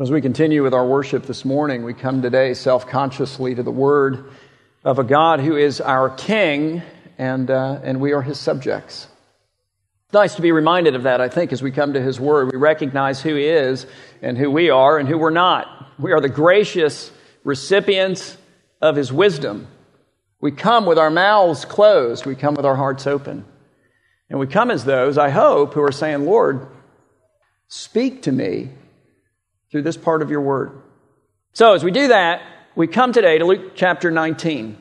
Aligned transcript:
As 0.00 0.12
we 0.12 0.20
continue 0.20 0.62
with 0.62 0.74
our 0.74 0.86
worship 0.86 1.26
this 1.26 1.44
morning, 1.44 1.82
we 1.82 1.92
come 1.92 2.22
today 2.22 2.54
self 2.54 2.86
consciously 2.86 3.56
to 3.56 3.64
the 3.64 3.72
word 3.72 4.30
of 4.84 5.00
a 5.00 5.02
God 5.02 5.40
who 5.40 5.56
is 5.56 5.80
our 5.80 6.08
King 6.08 6.82
and, 7.18 7.50
uh, 7.50 7.80
and 7.82 8.00
we 8.00 8.12
are 8.12 8.22
his 8.22 8.38
subjects. 8.38 9.08
It's 10.04 10.14
nice 10.14 10.36
to 10.36 10.42
be 10.42 10.52
reminded 10.52 10.94
of 10.94 11.02
that, 11.02 11.20
I 11.20 11.28
think, 11.28 11.52
as 11.52 11.64
we 11.64 11.72
come 11.72 11.94
to 11.94 12.00
his 12.00 12.20
word. 12.20 12.52
We 12.52 12.58
recognize 12.60 13.20
who 13.20 13.34
he 13.34 13.46
is 13.46 13.88
and 14.22 14.38
who 14.38 14.52
we 14.52 14.70
are 14.70 14.98
and 14.98 15.08
who 15.08 15.18
we're 15.18 15.30
not. 15.30 15.66
We 15.98 16.12
are 16.12 16.20
the 16.20 16.28
gracious 16.28 17.10
recipients 17.42 18.36
of 18.80 18.94
his 18.94 19.12
wisdom. 19.12 19.66
We 20.40 20.52
come 20.52 20.86
with 20.86 20.98
our 20.98 21.10
mouths 21.10 21.64
closed, 21.64 22.24
we 22.24 22.36
come 22.36 22.54
with 22.54 22.66
our 22.66 22.76
hearts 22.76 23.08
open. 23.08 23.44
And 24.30 24.38
we 24.38 24.46
come 24.46 24.70
as 24.70 24.84
those, 24.84 25.18
I 25.18 25.30
hope, 25.30 25.74
who 25.74 25.82
are 25.82 25.90
saying, 25.90 26.24
Lord, 26.24 26.68
speak 27.66 28.22
to 28.22 28.30
me 28.30 28.70
through 29.70 29.82
this 29.82 29.96
part 29.96 30.22
of 30.22 30.30
your 30.30 30.40
word. 30.40 30.82
So, 31.52 31.74
as 31.74 31.84
we 31.84 31.90
do 31.90 32.08
that, 32.08 32.42
we 32.74 32.86
come 32.86 33.12
today 33.12 33.38
to 33.38 33.44
Luke 33.44 33.72
chapter 33.74 34.10
19. 34.10 34.76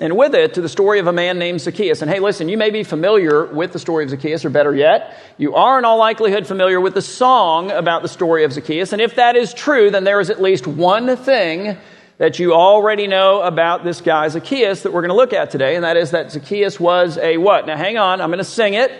And 0.00 0.16
with 0.16 0.34
it, 0.34 0.54
to 0.54 0.62
the 0.62 0.68
story 0.68 0.98
of 0.98 1.08
a 1.08 1.12
man 1.12 1.38
named 1.38 1.60
Zacchaeus. 1.60 2.00
And 2.00 2.10
hey, 2.10 2.20
listen, 2.20 2.48
you 2.48 2.56
may 2.56 2.70
be 2.70 2.84
familiar 2.84 3.44
with 3.44 3.72
the 3.72 3.78
story 3.78 4.04
of 4.04 4.10
Zacchaeus, 4.10 4.44
or 4.44 4.50
better 4.50 4.74
yet, 4.74 5.14
you 5.36 5.56
are 5.56 5.78
in 5.78 5.84
all 5.84 5.98
likelihood 5.98 6.46
familiar 6.46 6.80
with 6.80 6.94
the 6.94 7.02
song 7.02 7.70
about 7.70 8.02
the 8.02 8.08
story 8.08 8.44
of 8.44 8.52
Zacchaeus. 8.52 8.92
And 8.92 9.02
if 9.02 9.16
that 9.16 9.36
is 9.36 9.52
true, 9.52 9.90
then 9.90 10.04
there 10.04 10.20
is 10.20 10.30
at 10.30 10.40
least 10.40 10.66
one 10.66 11.16
thing 11.16 11.76
that 12.16 12.38
you 12.38 12.54
already 12.54 13.08
know 13.08 13.42
about 13.42 13.82
this 13.82 14.00
guy, 14.00 14.28
Zacchaeus, 14.28 14.84
that 14.84 14.92
we're 14.92 15.02
going 15.02 15.10
to 15.10 15.16
look 15.16 15.32
at 15.32 15.50
today. 15.50 15.74
And 15.74 15.84
that 15.84 15.96
is 15.96 16.12
that 16.12 16.30
Zacchaeus 16.30 16.78
was 16.78 17.18
a 17.18 17.36
what? 17.36 17.66
Now, 17.66 17.76
hang 17.76 17.98
on, 17.98 18.20
I'm 18.20 18.28
going 18.28 18.38
to 18.38 18.44
sing 18.44 18.74
it. 18.74 18.92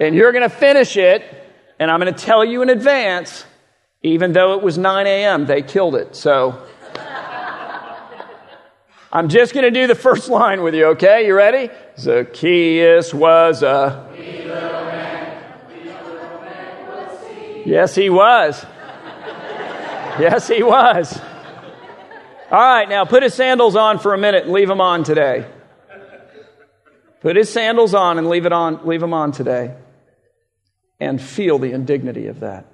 And 0.00 0.14
you're 0.14 0.32
going 0.32 0.48
to 0.48 0.54
finish 0.54 0.96
it. 0.96 1.45
And 1.78 1.90
I'm 1.90 2.00
going 2.00 2.12
to 2.12 2.18
tell 2.18 2.44
you 2.44 2.62
in 2.62 2.70
advance, 2.70 3.44
even 4.02 4.32
though 4.32 4.54
it 4.54 4.62
was 4.62 4.78
9 4.78 5.06
a.m., 5.06 5.46
they 5.46 5.62
killed 5.62 5.94
it. 5.94 6.16
So 6.16 6.66
I'm 9.12 9.28
just 9.28 9.52
going 9.52 9.64
to 9.64 9.70
do 9.70 9.86
the 9.86 9.94
first 9.94 10.28
line 10.28 10.62
with 10.62 10.74
you, 10.74 10.86
okay? 10.86 11.26
You 11.26 11.34
ready? 11.34 11.70
Zacchaeus 11.98 13.12
was 13.12 13.62
a. 13.62 14.08
Yes, 17.66 17.94
he 17.94 18.10
was. 18.10 18.64
Yes, 20.18 20.48
he 20.48 20.62
was. 20.62 21.20
All 22.50 22.60
right, 22.60 22.88
now 22.88 23.04
put 23.04 23.24
his 23.24 23.34
sandals 23.34 23.74
on 23.74 23.98
for 23.98 24.14
a 24.14 24.18
minute 24.18 24.44
and 24.44 24.52
leave 24.52 24.68
them 24.68 24.80
on 24.80 25.02
today. 25.02 25.46
Put 27.20 27.34
his 27.34 27.52
sandals 27.52 27.92
on 27.92 28.18
and 28.18 28.28
leave 28.28 28.46
it 28.46 28.52
on, 28.52 28.86
leave 28.86 29.00
them 29.00 29.12
on 29.12 29.32
today 29.32 29.74
and 30.98 31.20
feel 31.20 31.58
the 31.58 31.72
indignity 31.72 32.26
of 32.26 32.40
that. 32.40 32.66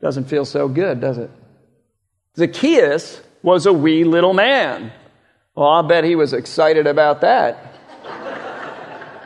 Doesn't 0.00 0.24
feel 0.24 0.44
so 0.44 0.68
good, 0.68 1.00
does 1.00 1.18
it? 1.18 1.30
Zacchaeus 2.36 3.20
was 3.42 3.66
a 3.66 3.72
wee 3.72 4.04
little 4.04 4.34
man. 4.34 4.92
Well, 5.54 5.68
I'll 5.68 5.82
bet 5.82 6.04
he 6.04 6.16
was 6.16 6.32
excited 6.32 6.86
about 6.86 7.20
that. 7.20 7.78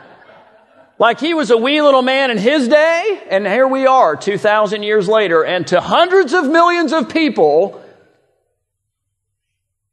like 0.99 1.19
he 1.19 1.33
was 1.33 1.51
a 1.51 1.57
wee 1.57 1.81
little 1.81 2.01
man 2.01 2.31
in 2.31 2.37
his 2.37 2.67
day, 2.67 3.23
and 3.29 3.47
here 3.47 3.67
we 3.67 3.87
are 3.87 4.15
2,000 4.15 4.83
years 4.83 5.07
later, 5.07 5.43
and 5.43 5.65
to 5.67 5.81
hundreds 5.81 6.33
of 6.33 6.45
millions 6.45 6.93
of 6.93 7.09
people, 7.09 7.83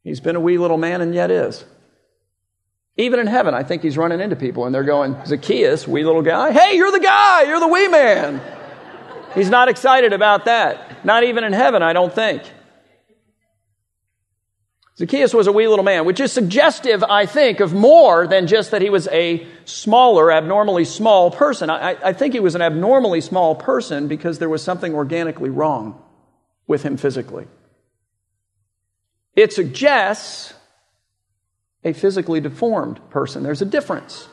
he's 0.03 0.19
been 0.19 0.35
a 0.35 0.41
wee 0.41 0.57
little 0.57 0.77
man 0.77 1.01
and 1.01 1.15
yet 1.15 1.31
is. 1.31 1.65
Even 2.97 3.19
in 3.19 3.27
heaven, 3.27 3.53
I 3.53 3.63
think 3.63 3.81
he's 3.81 3.97
running 3.97 4.21
into 4.21 4.35
people 4.35 4.65
and 4.65 4.73
they're 4.73 4.83
going, 4.83 5.17
Zacchaeus, 5.25 5.87
wee 5.87 6.05
little 6.05 6.21
guy, 6.21 6.51
hey, 6.51 6.77
you're 6.77 6.91
the 6.91 6.99
guy, 6.99 7.43
you're 7.43 7.59
the 7.59 7.67
wee 7.67 7.87
man. 7.89 8.41
He's 9.33 9.49
not 9.49 9.67
excited 9.67 10.13
about 10.13 10.45
that. 10.45 11.05
Not 11.05 11.23
even 11.23 11.43
in 11.43 11.51
heaven, 11.51 11.83
I 11.83 11.91
don't 11.91 12.13
think. 12.13 12.43
Zacchaeus 14.97 15.33
was 15.33 15.47
a 15.47 15.51
wee 15.51 15.67
little 15.67 15.83
man, 15.83 16.05
which 16.05 16.21
is 16.21 16.31
suggestive, 16.31 17.03
I 17.03 17.25
think, 17.25 17.59
of 17.59 17.73
more 17.73 18.27
than 18.27 18.47
just 18.47 18.71
that 18.71 18.81
he 18.81 18.89
was 18.89 19.09
a 19.09 19.45
smaller, 19.65 20.31
abnormally 20.31 20.85
small 20.85 21.31
person. 21.31 21.69
I, 21.69 21.97
I, 22.01 22.13
think 22.13 22.33
he 22.33 22.39
was 22.39 22.55
an 22.55 22.61
abnormally 22.61 23.19
small 23.19 23.55
person 23.55 24.07
because 24.07 24.39
there 24.39 24.47
was 24.47 24.63
something 24.63 24.93
organically 24.93 25.49
wrong 25.49 26.01
with 26.65 26.83
him 26.83 26.95
physically. 26.95 27.45
It 29.35 29.51
suggests 29.51 30.53
a 31.85 31.93
physically 31.93 32.41
deformed 32.41 32.99
person. 33.09 33.43
There's 33.43 33.61
a 33.61 33.65
difference. 33.65 34.27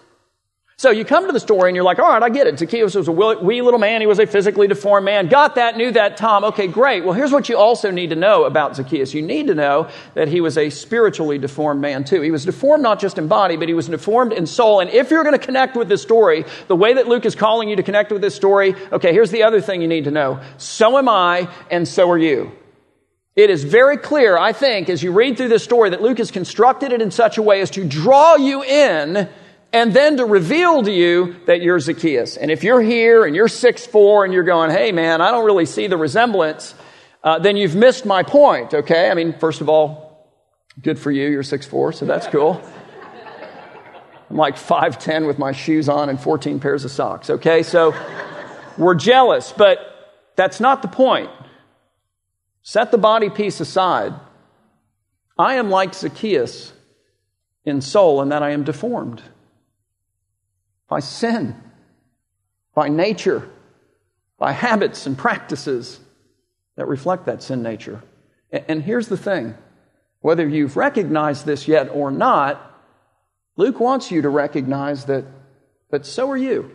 So 0.79 0.91
you 0.91 1.05
come 1.05 1.27
to 1.27 1.33
the 1.33 1.39
story 1.39 1.69
and 1.69 1.77
you're 1.77 1.85
like, 1.85 2.01
all 2.01 2.09
right, 2.09 2.23
I 2.23 2.29
get 2.29 2.49
it. 2.49 2.59
Zacchaeus 2.59 2.97
was 2.97 3.07
a 3.07 3.13
wee 3.13 3.63
little 3.63 3.79
man. 3.79 4.01
He 4.01 4.09
was 4.09 4.19
a 4.19 4.27
physically 4.27 4.67
deformed 4.67 5.05
man. 5.05 5.29
Got 5.29 5.55
that, 5.55 5.77
knew 5.77 5.93
that, 5.93 6.17
Tom. 6.17 6.43
Okay, 6.43 6.67
great. 6.67 7.05
Well, 7.05 7.13
here's 7.13 7.31
what 7.31 7.49
you 7.49 7.57
also 7.57 7.93
need 7.93 8.11
to 8.11 8.17
know 8.17 8.45
about 8.47 8.75
Zacchaeus. 8.75 9.15
You 9.15 9.23
need 9.23 9.47
to 9.47 9.55
know 9.55 9.89
that 10.15 10.27
he 10.27 10.41
was 10.41 10.59
a 10.59 10.71
spiritually 10.71 11.39
deformed 11.39 11.81
man 11.81 12.03
too. 12.03 12.21
He 12.21 12.33
was 12.33 12.45
deformed 12.45 12.83
not 12.83 12.99
just 12.99 13.17
in 13.17 13.29
body, 13.29 13.57
but 13.57 13.69
he 13.69 13.75
was 13.75 13.87
deformed 13.87 14.33
in 14.33 14.47
soul. 14.47 14.81
And 14.81 14.91
if 14.91 15.13
you're 15.13 15.23
going 15.23 15.39
to 15.39 15.47
connect 15.47 15.77
with 15.77 15.89
this 15.89 16.03
story, 16.03 16.47
the 16.67 16.75
way 16.75 16.95
that 16.95 17.07
Luke 17.07 17.27
is 17.27 17.37
calling 17.37 17.69
you 17.69 17.77
to 17.77 17.84
connect 17.84 18.11
with 18.11 18.23
this 18.23 18.34
story, 18.34 18.75
okay, 18.91 19.13
here's 19.13 19.31
the 19.31 19.45
other 19.45 19.61
thing 19.61 19.83
you 19.83 19.89
need 19.89 20.05
to 20.05 20.11
know. 20.11 20.41
So 20.57 20.99
am 20.99 21.09
I, 21.09 21.49
and 21.71 21.87
so 21.87 22.11
are 22.11 22.19
you. 22.19 22.51
It 23.34 23.48
is 23.48 23.65
very 23.65 23.97
clear, 23.97 24.37
I 24.37 24.53
think, 24.53 24.91
as 24.91 25.03
you 25.03 25.10
read 25.10 25.38
through 25.38 25.48
this 25.48 25.65
story, 25.65 25.91
that 25.91 26.03
Luke 26.03 26.19
has 26.19 26.31
constructed 26.31 26.93
it 26.93 27.00
in 27.00 27.10
such 27.10 27.38
a 27.38 27.43
way 27.43 27.62
as 27.62 27.70
to 27.70 27.84
draw 27.84 28.37
you 28.37 28.62
in 28.62 29.26
and 29.72 29.94
then 29.94 30.19
to 30.19 30.26
reveal 30.26 30.82
to 30.82 30.93
you 30.93 31.37
that 31.47 31.62
you're 31.62 31.81
Zacchaeus. 31.81 32.37
And 32.37 32.50
if 32.50 32.62
you're 32.62 32.82
here 32.82 33.25
and 33.25 33.34
you're 33.34 33.48
six 33.48 33.87
four 33.87 34.26
and 34.26 34.34
you're 34.34 34.44
going, 34.44 34.71
hey 34.71 34.92
man, 34.92 35.22
I 35.22 35.31
don't 35.31 35.47
really 35.47 35.65
see 35.65 35.87
the 35.87 35.97
resemblance, 35.97 36.75
uh, 37.25 37.38
then 37.38 37.56
you've 37.56 37.75
missed 37.75 38.04
my 38.04 38.22
point, 38.22 38.75
okay? 38.75 39.10
I 39.10 39.15
mean, 39.15 39.32
first 39.38 39.62
of 39.62 39.71
all, 39.71 40.28
good 40.82 40.98
for 40.98 41.10
you, 41.10 41.26
you're 41.31 41.42
six 41.42 41.65
four, 41.65 41.92
so 41.92 42.04
that's 42.04 42.26
cool. 42.26 42.60
I'm 44.28 44.37
like 44.37 44.56
5'10 44.56 45.26
with 45.26 45.38
my 45.38 45.53
shoes 45.53 45.88
on 45.88 46.10
and 46.10 46.21
14 46.21 46.60
pairs 46.60 46.84
of 46.84 46.91
socks, 46.91 47.31
okay? 47.31 47.62
So 47.62 47.94
we're 48.76 48.94
jealous, 48.94 49.53
but 49.53 49.78
that's 50.37 50.60
not 50.60 50.82
the 50.82 50.88
point. 50.88 51.31
Set 52.62 52.91
the 52.91 52.99
body 52.99 53.28
piece 53.28 53.61
aside. 53.61 54.15
I 55.39 55.55
am 55.55 55.71
like 55.71 55.95
Zacchaeus 55.95 56.73
in 57.65 57.81
soul 57.81 58.23
in 58.23 58.28
that 58.31 58.43
I 58.43 58.50
am 58.50 58.65
deformed 58.65 59.23
by 60.89 61.01
sin, 61.01 61.56
by 62.75 62.89
nature, 62.89 63.49
by 64.39 64.53
habits 64.53 65.06
and 65.06 65.17
practices 65.17 65.99
that 66.77 66.87
reflect 66.87 67.27
that 67.27 67.43
sin 67.43 67.62
nature. 67.62 68.03
And 68.51 68.83
here's 68.83 69.09
the 69.09 69.17
thing 69.17 69.55
whether 70.21 70.47
you've 70.47 70.77
recognized 70.77 71.47
this 71.47 71.67
yet 71.67 71.89
or 71.89 72.11
not, 72.11 72.61
Luke 73.56 73.81
wants 73.81 74.11
you 74.11 74.22
to 74.22 74.28
recognize 74.28 75.06
that, 75.06 75.25
that 75.91 76.06
so 76.06 76.31
are 76.31 76.37
you. 76.37 76.71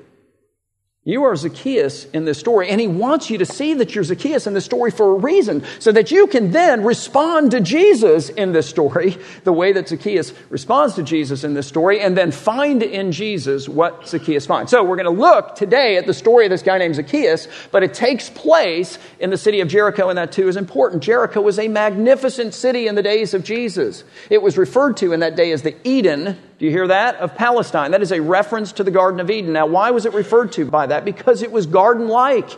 You 1.07 1.23
are 1.23 1.37
Zacchaeus 1.37 2.03
in 2.11 2.25
this 2.25 2.37
story, 2.37 2.67
and 2.67 2.81
he 2.81 2.87
wants 2.87 3.29
you 3.29 3.37
to 3.37 3.45
see 3.45 3.73
that 3.75 3.95
you're 3.95 4.03
Zacchaeus 4.03 4.45
in 4.45 4.53
this 4.53 4.65
story 4.65 4.91
for 4.91 5.15
a 5.15 5.19
reason, 5.19 5.63
so 5.79 5.93
that 5.93 6.11
you 6.11 6.27
can 6.27 6.51
then 6.51 6.83
respond 6.83 7.51
to 7.51 7.61
Jesus 7.61 8.27
in 8.27 8.51
this 8.51 8.67
story, 8.67 9.17
the 9.45 9.53
way 9.53 9.71
that 9.71 9.87
Zacchaeus 9.87 10.33
responds 10.49 10.95
to 10.95 11.03
Jesus 11.03 11.45
in 11.45 11.53
this 11.53 11.65
story, 11.65 12.01
and 12.01 12.17
then 12.17 12.33
find 12.33 12.83
in 12.83 13.13
Jesus 13.13 13.69
what 13.69 14.05
Zacchaeus 14.05 14.45
finds. 14.45 14.69
So 14.69 14.83
we're 14.83 14.97
going 14.97 15.15
to 15.15 15.21
look 15.21 15.55
today 15.55 15.95
at 15.95 16.07
the 16.07 16.13
story 16.13 16.45
of 16.45 16.49
this 16.49 16.61
guy 16.61 16.77
named 16.77 16.95
Zacchaeus, 16.95 17.47
but 17.71 17.83
it 17.83 17.93
takes 17.93 18.29
place 18.29 18.99
in 19.21 19.29
the 19.29 19.37
city 19.37 19.61
of 19.61 19.69
Jericho, 19.69 20.09
and 20.09 20.17
that 20.17 20.33
too 20.33 20.49
is 20.49 20.57
important. 20.57 21.03
Jericho 21.03 21.39
was 21.39 21.57
a 21.57 21.69
magnificent 21.69 22.53
city 22.53 22.85
in 22.85 22.95
the 22.95 23.01
days 23.01 23.33
of 23.33 23.45
Jesus. 23.45 24.03
It 24.29 24.41
was 24.41 24.57
referred 24.57 24.97
to 24.97 25.13
in 25.13 25.21
that 25.21 25.37
day 25.37 25.53
as 25.53 25.61
the 25.61 25.77
Eden 25.87 26.37
do 26.59 26.65
you 26.65 26.71
hear 26.71 26.87
that? 26.87 27.15
Of 27.17 27.35
Palestine. 27.35 27.91
That 27.91 28.01
is 28.01 28.11
a 28.11 28.21
reference 28.21 28.71
to 28.73 28.83
the 28.83 28.91
Garden 28.91 29.19
of 29.19 29.29
Eden. 29.29 29.53
Now, 29.53 29.67
why 29.67 29.91
was 29.91 30.05
it 30.05 30.13
referred 30.13 30.53
to 30.53 30.65
by 30.65 30.87
that? 30.87 31.05
Because 31.05 31.43
it 31.43 31.51
was 31.51 31.67
garden 31.67 32.07
like. 32.07 32.49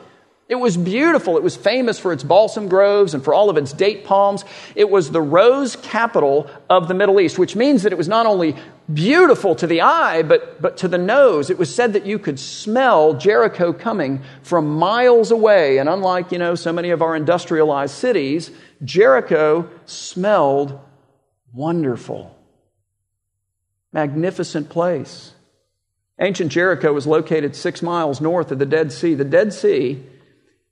It 0.48 0.56
was 0.56 0.78
beautiful. 0.78 1.38
It 1.38 1.44
was 1.44 1.56
famous 1.56 2.00
for 2.00 2.12
its 2.12 2.24
balsam 2.24 2.70
groves 2.70 3.14
and 3.14 3.24
for 3.24 3.36
all 3.36 3.52
of 3.52 3.58
its 3.58 3.72
date 3.72 4.04
palms. 4.04 4.46
It 4.74 4.90
was 4.90 5.12
the 5.12 5.22
rose 5.22 5.76
capital 5.76 6.50
of 6.70 6.88
the 6.88 6.96
Middle 6.96 7.20
East, 7.20 7.38
which 7.38 7.56
means 7.56 7.84
that 7.84 7.92
it 7.92 7.98
was 7.98 8.08
not 8.08 8.26
only 8.26 8.56
beautiful 8.92 9.54
to 9.56 9.68
the 9.68 9.82
eye, 9.82 10.24
but, 10.24 10.60
but 10.60 10.78
to 10.78 10.88
the 10.88 10.98
nose. 10.98 11.52
It 11.52 11.60
was 11.60 11.74
said 11.74 11.94
that 11.94 12.08
you 12.08 12.18
could 12.18 12.40
smell 12.40 13.14
Jericho 13.14 13.74
coming 13.74 14.24
from 14.42 14.76
miles 14.76 15.30
away. 15.30 15.78
And 15.78 15.88
unlike, 15.88 16.32
you 16.32 16.40
know, 16.40 16.56
so 16.56 16.74
many 16.74 16.90
of 16.90 17.04
our 17.04 17.16
industrialized 17.16 17.94
cities, 17.94 18.50
Jericho 18.84 19.70
smelled 19.86 20.80
wonderful 21.54 22.39
magnificent 23.92 24.70
place. 24.70 25.34
Ancient 26.20 26.52
Jericho 26.52 26.94
was 26.94 27.08
located 27.08 27.56
six 27.56 27.82
miles 27.82 28.20
north 28.20 28.52
of 28.52 28.60
the 28.60 28.66
Dead 28.66 28.92
Sea. 28.92 29.14
The 29.16 29.24
Dead 29.24 29.54
Sea 29.54 30.04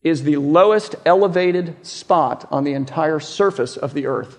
is 0.04 0.24
the 0.24 0.38
lowest 0.38 0.96
elevated 1.06 1.86
spot 1.86 2.48
on 2.52 2.64
the 2.64 2.74
entire 2.74 3.20
surface 3.20 3.78
of 3.78 3.94
the 3.94 4.08
earth. 4.08 4.38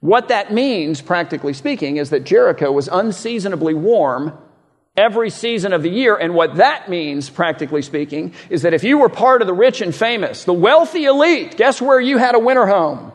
What 0.00 0.28
that 0.28 0.52
means, 0.52 1.00
practically 1.00 1.52
speaking, 1.52 1.96
is 1.96 2.10
that 2.10 2.24
Jericho 2.24 2.72
was 2.72 2.88
unseasonably 2.88 3.74
warm 3.74 4.36
every 4.96 5.30
season 5.30 5.72
of 5.72 5.82
the 5.82 5.90
year. 5.90 6.16
And 6.16 6.34
what 6.34 6.56
that 6.56 6.88
means, 6.88 7.30
practically 7.30 7.82
speaking, 7.82 8.34
is 8.50 8.62
that 8.62 8.74
if 8.74 8.84
you 8.84 8.98
were 8.98 9.08
part 9.08 9.40
of 9.40 9.46
the 9.46 9.54
rich 9.54 9.80
and 9.80 9.94
famous, 9.94 10.44
the 10.44 10.52
wealthy 10.52 11.04
elite, 11.04 11.56
guess 11.56 11.80
where 11.80 12.00
you 12.00 12.18
had 12.18 12.34
a 12.34 12.40
winter 12.40 12.66
home? 12.66 13.12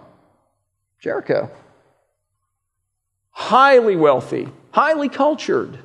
Jericho. 0.99 1.51
Highly 3.37 3.95
wealthy, 3.95 4.49
highly 4.71 5.09
cultured, 5.09 5.77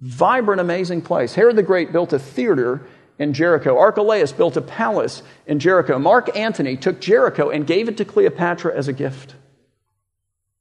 vibrant, 0.00 0.62
amazing 0.62 1.02
place. 1.02 1.34
Herod 1.34 1.56
the 1.56 1.62
Great 1.62 1.92
built 1.92 2.14
a 2.14 2.18
theater 2.18 2.80
in 3.18 3.34
Jericho. 3.34 3.76
Archelaus 3.76 4.32
built 4.32 4.56
a 4.56 4.62
palace 4.62 5.22
in 5.46 5.58
Jericho. 5.58 5.98
Mark 5.98 6.34
Antony 6.34 6.78
took 6.78 6.98
Jericho 6.98 7.50
and 7.50 7.66
gave 7.66 7.90
it 7.90 7.98
to 7.98 8.06
Cleopatra 8.06 8.74
as 8.74 8.88
a 8.88 8.94
gift. 8.94 9.34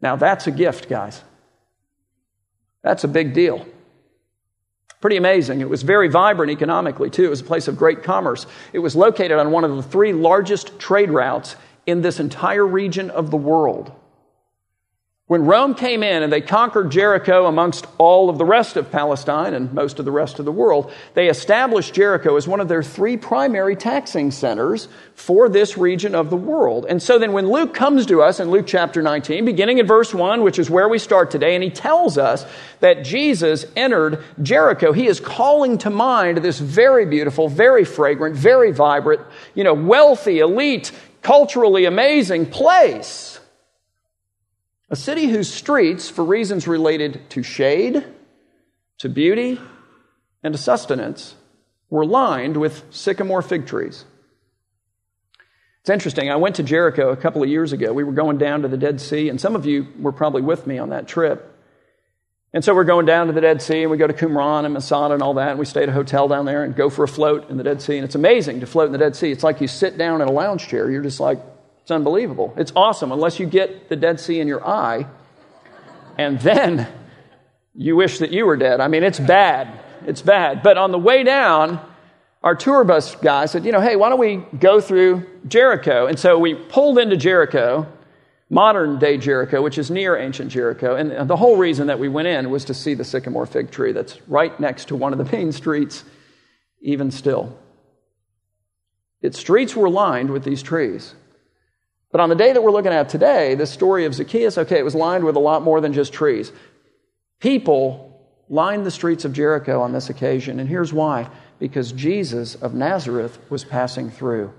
Now, 0.01 0.18
that's 0.18 0.45
a 0.45 0.51
gift, 0.51 0.89
guys. 0.89 1.24
That's 2.83 3.06
a 3.06 3.07
big 3.07 3.33
deal. 3.33 3.65
Pretty 5.00 5.15
amazing. 5.15 5.62
It 5.62 5.69
was 5.69 5.83
very 5.83 6.10
vibrant 6.10 6.51
economically, 6.51 7.10
too. 7.10 7.24
It 7.24 7.30
was 7.30 7.39
a 7.39 7.45
place 7.45 7.69
of 7.69 7.77
great 7.77 8.04
commerce. 8.04 8.45
It 8.74 8.80
was 8.80 8.94
located 8.94 9.39
on 9.39 9.51
one 9.51 9.63
of 9.63 9.74
the 9.74 9.83
three 9.83 10.12
largest 10.12 10.80
trade 10.80 11.12
routes 11.12 11.56
in 11.86 12.01
this 12.01 12.19
entire 12.19 12.68
region 12.68 13.10
of 13.10 13.31
the 13.31 13.38
world. 13.38 13.94
When 15.29 15.45
Rome 15.45 15.75
came 15.75 16.01
in 16.01 16.23
and 16.23 16.33
they 16.33 16.41
conquered 16.41 16.89
Jericho 16.89 17.45
amongst 17.45 17.85
all 17.99 18.31
of 18.31 18.39
the 18.39 18.45
rest 18.45 18.77
of 18.77 18.89
Palestine 18.89 19.53
and 19.53 19.71
most 19.71 19.99
of 19.99 20.05
the 20.05 20.11
rest 20.11 20.39
of 20.39 20.45
the 20.45 20.51
world, 20.51 20.91
they 21.13 21.29
established 21.29 21.93
Jericho 21.93 22.35
as 22.35 22.47
one 22.47 22.59
of 22.59 22.67
their 22.67 22.81
three 22.81 23.15
primary 23.15 23.75
taxing 23.75 24.31
centers 24.31 24.87
for 25.13 25.47
this 25.47 25.77
region 25.77 26.15
of 26.15 26.31
the 26.31 26.35
world. 26.35 26.87
And 26.89 26.99
so 26.99 27.19
then 27.19 27.31
when 27.31 27.47
Luke 27.47 27.75
comes 27.75 28.07
to 28.07 28.23
us 28.23 28.39
in 28.39 28.49
Luke 28.49 28.65
chapter 28.65 29.03
19, 29.03 29.45
beginning 29.45 29.77
in 29.77 29.85
verse 29.85 30.15
1, 30.15 30.41
which 30.41 30.57
is 30.57 30.67
where 30.67 30.89
we 30.89 30.97
start 30.97 31.29
today, 31.29 31.53
and 31.53 31.63
he 31.63 31.69
tells 31.69 32.17
us 32.17 32.43
that 32.79 33.05
Jesus 33.05 33.67
entered 33.75 34.23
Jericho, 34.41 34.93
he 34.93 35.05
is 35.05 35.19
calling 35.19 35.77
to 35.77 35.91
mind 35.91 36.39
this 36.39 36.57
very 36.57 37.05
beautiful, 37.05 37.49
very 37.49 37.85
fragrant, 37.85 38.35
very 38.35 38.71
vibrant, 38.71 39.21
you 39.53 39.63
know, 39.63 39.75
wealthy, 39.75 40.39
elite, 40.39 40.91
culturally 41.21 41.85
amazing 41.85 42.47
place. 42.47 43.38
A 44.89 44.95
city 44.95 45.27
whose 45.27 45.51
streets, 45.51 46.09
for 46.09 46.25
reasons 46.25 46.68
related 46.68 47.30
to 47.31 47.44
shade, 47.44 48.03
to 48.97 49.09
beauty, 49.09 49.59
and 50.44 50.53
to 50.53 50.57
sustenance, 50.57 51.36
were 51.89 52.06
lined 52.06 52.57
with 52.57 52.83
sycamore 52.89 53.41
fig 53.41 53.68
trees. 53.68 54.06
It's 55.81 55.89
interesting. 55.89 56.30
I 56.30 56.36
went 56.38 56.56
to 56.56 56.63
Jericho 56.63 57.09
a 57.09 57.15
couple 57.15 57.44
of 57.44 57.50
years 57.50 57.71
ago. 57.71 57.94
We 57.94 58.03
were 58.03 58.13
going 58.13 58.38
down 58.38 58.63
to 58.63 58.68
the 58.68 58.77
Dead 58.77 59.00
Sea, 59.00 59.30
and 59.30 59.39
some 59.39 59.56
of 59.56 59.65
you 59.65 59.88
were 60.00 60.12
probably 60.12 60.41
with 60.41 60.65
me 60.68 60.77
on 60.77 60.89
that 60.89 61.07
trip. 61.07 61.56
And 62.51 62.65
so 62.65 62.74
we're 62.74 62.83
going 62.83 63.06
down 63.06 63.27
to 63.27 63.33
the 63.33 63.41
Dead 63.41 63.62
Sea, 63.62 63.83
and 63.83 63.91
we 63.91 63.97
go 63.97 64.07
to 64.07 64.13
Qumran 64.13 64.65
and 64.65 64.74
Masada 64.74 65.13
and 65.13 65.21
all 65.21 65.36
that, 65.36 65.51
and 65.51 65.59
we 65.59 65.65
stay 65.65 65.83
at 65.83 65.89
a 65.89 65.94
hotel 65.94 66.27
down 66.27 66.45
there 66.45 66.63
and 66.63 66.75
go 66.75 66.89
for 66.89 67.03
a 67.03 67.07
float 67.07 67.50
in 67.51 67.57
the 67.57 67.63
Dead 67.63 67.81
Sea. 67.81 67.97
And 67.97 68.06
it's 68.06 68.15
amazing 68.15 68.59
to 68.62 68.65
float 68.65 68.88
in 68.88 68.91
the 68.91 68.97
Dead 68.97 69.15
Sea. 69.15 69.31
It's 69.31 69.44
like 69.44 69.62
you 69.62 69.68
sit 69.68 70.00
down 70.00 70.21
in 70.21 70.27
a 70.27 70.31
lounge 70.31 70.68
chair. 70.68 70.89
You're 70.89 71.03
just 71.03 71.19
like, 71.19 71.39
it's 71.89 71.95
unbelievable. 71.95 72.53
It's 72.56 72.71
awesome 72.75 73.12
unless 73.12 73.39
you 73.39 73.47
get 73.47 73.89
the 73.89 73.95
Dead 73.95 74.19
Sea 74.19 74.39
in 74.39 74.47
your 74.47 74.63
eye, 74.63 75.07
and 76.19 76.39
then 76.39 76.88
you 77.74 77.95
wish 77.95 78.19
that 78.19 78.30
you 78.30 78.45
were 78.45 78.57
dead. 78.57 78.80
I 78.80 78.88
mean, 78.88 79.01
it's 79.01 79.19
bad. 79.19 79.80
It's 80.06 80.21
bad. 80.21 80.62
But 80.62 80.77
on 80.77 80.91
the 80.91 81.00
way 81.00 81.24
down, 81.24 81.80
our 82.44 82.53
tour 82.53 82.83
bus 82.83 83.15
guy 83.15 83.47
said, 83.47 83.65
you 83.65 83.71
know, 83.71 83.81
hey, 83.81 83.95
why 83.95 84.09
don't 84.09 84.19
we 84.19 84.36
go 84.59 84.80
through 84.80 85.25
Jericho? 85.47 86.06
And 86.06 86.19
so 86.19 86.38
we 86.38 86.53
pulled 86.53 87.00
into 87.00 87.18
Jericho, 87.18 87.91
modern 88.51 89.00
day 89.00 89.18
Jericho, 89.18 89.59
which 89.63 89.80
is 89.80 89.89
near 89.89 90.15
ancient 90.15 90.51
Jericho. 90.51 90.95
And 90.95 91.27
the 91.27 91.38
whole 91.38 91.57
reason 91.57 91.88
that 91.88 91.97
we 91.97 92.07
went 92.07 92.27
in 92.27 92.51
was 92.51 92.65
to 92.65 92.75
see 92.75 92.94
the 92.94 93.03
sycamore 93.03 93.47
fig 93.47 93.71
tree 93.71 93.94
that's 93.94 94.21
right 94.27 94.57
next 94.59 94.89
to 94.89 94.95
one 94.95 95.12
of 95.12 95.18
the 95.18 95.36
main 95.36 95.51
streets, 95.51 96.03
even 96.81 97.09
still. 97.09 97.57
Its 99.24 99.39
streets 99.39 99.75
were 99.75 99.89
lined 99.89 100.30
with 100.30 100.44
these 100.44 100.62
trees. 100.62 101.15
But 102.11 102.21
on 102.21 102.29
the 102.29 102.35
day 102.35 102.53
that 102.53 102.61
we're 102.61 102.71
looking 102.71 102.91
at 102.91 103.09
today, 103.09 103.56
the 103.56 103.67
story 103.67 104.06
of 104.06 104.15
Zacchaeus, 104.15 104.57
okay, 104.57 104.79
it 104.79 104.85
was 104.85 104.95
lined 104.95 105.23
with 105.23 105.35
a 105.35 105.39
lot 105.39 105.61
more 105.61 105.79
than 105.79 105.94
just 105.94 106.11
trees. 106.11 106.51
People 107.39 108.06
lined 108.50 108.85
the 108.85 108.91
streets 108.91 109.25
of 109.25 109.33
Jericho 109.33 109.81
on 109.81 109.94
this 109.94 110.09
occasion, 110.09 110.59
and 110.59 110.67
here's 110.67 110.91
why 110.91 111.29
because 111.59 111.91
Jesus 111.91 112.56
of 112.56 112.73
Nazareth 112.73 113.38
was 113.50 113.63
passing 113.63 114.09
through. 114.09 114.53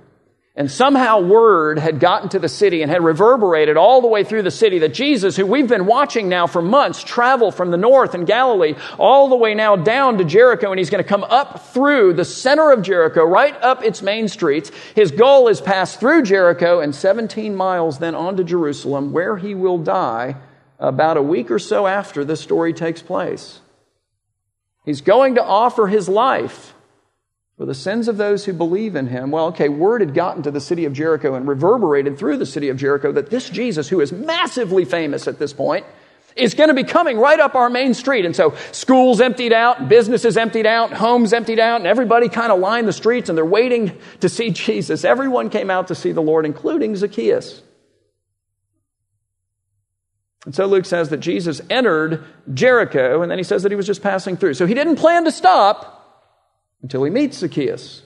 And 0.61 0.71
somehow 0.71 1.21
word 1.21 1.79
had 1.79 2.01
gotten 2.01 2.29
to 2.29 2.39
the 2.39 2.47
city 2.47 2.83
and 2.83 2.93
had 2.93 3.03
reverberated 3.03 3.79
all 3.79 4.03
the 4.03 4.09
way 4.09 4.25
through 4.25 4.43
the 4.43 4.51
city 4.51 4.81
that 4.81 4.93
Jesus, 4.93 5.35
who 5.35 5.47
we've 5.47 5.67
been 5.67 5.87
watching 5.87 6.29
now 6.29 6.47
for 6.47 6.61
months, 6.61 7.03
travel 7.03 7.51
from 7.51 7.71
the 7.71 7.79
north 7.79 8.13
and 8.13 8.27
Galilee 8.27 8.75
all 8.99 9.31
the 9.31 9.37
way 9.37 9.55
now 9.55 9.75
down 9.75 10.19
to 10.19 10.25
Jericho, 10.25 10.71
and 10.71 10.79
he's 10.79 10.91
going 10.91 11.03
to 11.03 11.09
come 11.09 11.25
up 11.25 11.73
through 11.73 12.13
the 12.13 12.27
center 12.27 12.73
of 12.73 12.83
Jericho, 12.83 13.25
right 13.25 13.57
up 13.63 13.83
its 13.83 14.03
main 14.03 14.29
streets. 14.29 14.71
His 14.95 15.13
goal 15.13 15.49
is 15.49 15.63
pass 15.63 15.97
through 15.97 16.25
Jericho 16.25 16.81
and 16.81 16.95
17 16.95 17.57
miles 17.57 17.99
then 17.99 18.15
on 18.15 18.37
to 18.37 18.45
Jerusalem, 18.45 19.15
where 19.15 19.39
he 19.39 19.55
will 19.55 19.79
die 19.79 20.37
about 20.79 21.17
a 21.17 21.23
week 21.23 21.51
or 21.51 21.59
so 21.59 21.87
after 21.87 22.23
this 22.23 22.43
story 22.43 22.75
takes 22.75 23.01
place. 23.01 23.61
He's 24.85 25.01
going 25.01 25.37
to 25.37 25.43
offer 25.43 25.87
his 25.87 26.07
life 26.07 26.75
for 27.61 27.67
the 27.67 27.75
sins 27.75 28.09
of 28.09 28.17
those 28.17 28.47
who 28.47 28.55
believe 28.55 28.97
in 28.97 29.07
him. 29.07 29.31
Well, 29.31 29.49
okay, 29.49 29.69
word 29.69 30.01
had 30.01 30.15
gotten 30.15 30.43
to 30.45 30.51
the 30.51 30.63
city 30.63 30.87
of 30.87 30.95
Jericho 30.95 31.35
and 31.35 31.47
reverberated 31.47 32.17
through 32.17 32.39
the 32.39 32.47
city 32.47 32.71
of 32.71 32.79
Jericho 32.79 33.13
that 33.13 33.29
this 33.29 33.51
Jesus, 33.51 33.87
who 33.87 34.01
is 34.01 34.13
massively 34.13 34.87
famous 34.87 35.29
at 35.29 35.39
this 35.39 35.53
point, 35.53 35.85
is 36.37 36.55
going 36.55 36.69
to 36.69 36.75
be 36.75 36.85
coming 36.85 37.19
right 37.19 37.39
up 37.39 37.55
our 37.55 37.69
main 37.69 37.93
street. 37.93 38.25
And 38.25 38.35
so 38.35 38.55
schools 38.73 39.21
emptied 39.21 39.53
out, 39.53 39.91
businesses 39.91 40.39
emptied 40.39 40.65
out, 40.65 40.95
homes 40.95 41.35
emptied 41.35 41.59
out, 41.59 41.81
and 41.81 41.87
everybody 41.87 42.31
kind 42.31 42.51
of 42.51 42.61
lined 42.61 42.89
the 42.89 42.95
streets 42.95 43.29
and 43.29 43.37
they're 43.37 43.45
waiting 43.45 43.95
to 44.21 44.31
see 44.31 44.49
Jesus. 44.53 45.05
Everyone 45.05 45.51
came 45.51 45.69
out 45.69 45.89
to 45.89 45.95
see 45.95 46.13
the 46.13 46.23
Lord, 46.23 46.47
including 46.47 46.97
Zacchaeus. 46.97 47.61
And 50.47 50.55
so 50.55 50.65
Luke 50.65 50.87
says 50.87 51.11
that 51.11 51.19
Jesus 51.19 51.61
entered 51.69 52.25
Jericho, 52.55 53.21
and 53.21 53.31
then 53.31 53.37
he 53.37 53.45
says 53.45 53.65
that 53.65 53.71
he 53.71 53.77
was 53.77 53.87
just 53.87 54.03
passing 54.03 54.39
through. 54.39 54.55
So 54.55 54.65
he 54.65 54.73
didn't 54.73 54.97
plan 54.97 55.25
to 55.25 55.31
stop 55.31 55.99
until 56.83 57.05
he 57.05 57.11
meets 57.11 57.39
Zacchaeus. 57.39 58.03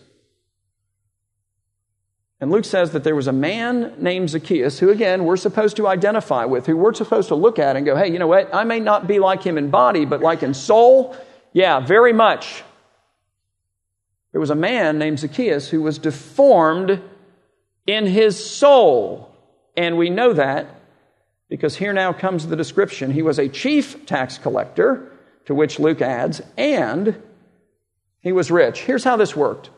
And 2.41 2.51
Luke 2.51 2.65
says 2.65 2.91
that 2.93 3.05
there 3.05 3.15
was 3.15 3.27
a 3.27 3.33
man 3.33 3.95
named 3.99 4.31
Zacchaeus 4.31 4.79
who, 4.79 4.91
again, 4.91 5.25
we're 5.25 5.37
supposed 5.37 5.77
to 5.77 5.87
identify 5.87 6.45
with, 6.45 6.67
who 6.67 6.77
we're 6.77 6.93
supposed 6.93 7.29
to 7.29 7.35
look 7.35 7.59
at 7.59 7.77
and 7.77 7.87
go, 7.87 7.97
hey, 7.97 8.13
you 8.13 8.19
know 8.19 8.27
what? 8.27 8.55
I 8.55 8.65
may 8.65 8.81
not 8.81 9.07
be 9.07 9.19
like 9.19 9.43
him 9.43 9.57
in 9.57 9.71
body, 9.71 10.05
but 10.05 10.21
like 10.21 10.43
in 10.43 10.53
soul, 10.53 11.17
yeah, 11.53 11.81
very 11.81 12.13
much. 12.13 12.63
There 14.33 14.41
was 14.41 14.51
a 14.51 14.57
man 14.57 14.99
named 14.99 15.21
Zacchaeus 15.21 15.69
who 15.69 15.81
was 15.81 15.99
deformed 15.99 17.01
in 17.87 18.07
his 18.07 18.45
soul. 18.45 19.35
And 19.77 19.97
we 19.97 20.11
know 20.11 20.33
that 20.33 20.67
because 21.49 21.77
here 21.77 21.93
now 21.93 22.13
comes 22.13 22.47
the 22.47 22.57
description. 22.57 23.13
He 23.13 23.23
was 23.23 23.39
a 23.39 23.49
chief 23.49 24.07
tax 24.07 24.39
collector, 24.39 25.13
to 25.47 25.55
which 25.55 25.79
Luke 25.79 26.03
adds, 26.03 26.43
and 26.57 27.23
he 28.25 28.33
was 28.33 28.51
rich. 28.51 28.81
Here's 28.81 29.05
how 29.05 29.17
this 29.17 29.37
worked. 29.37 29.71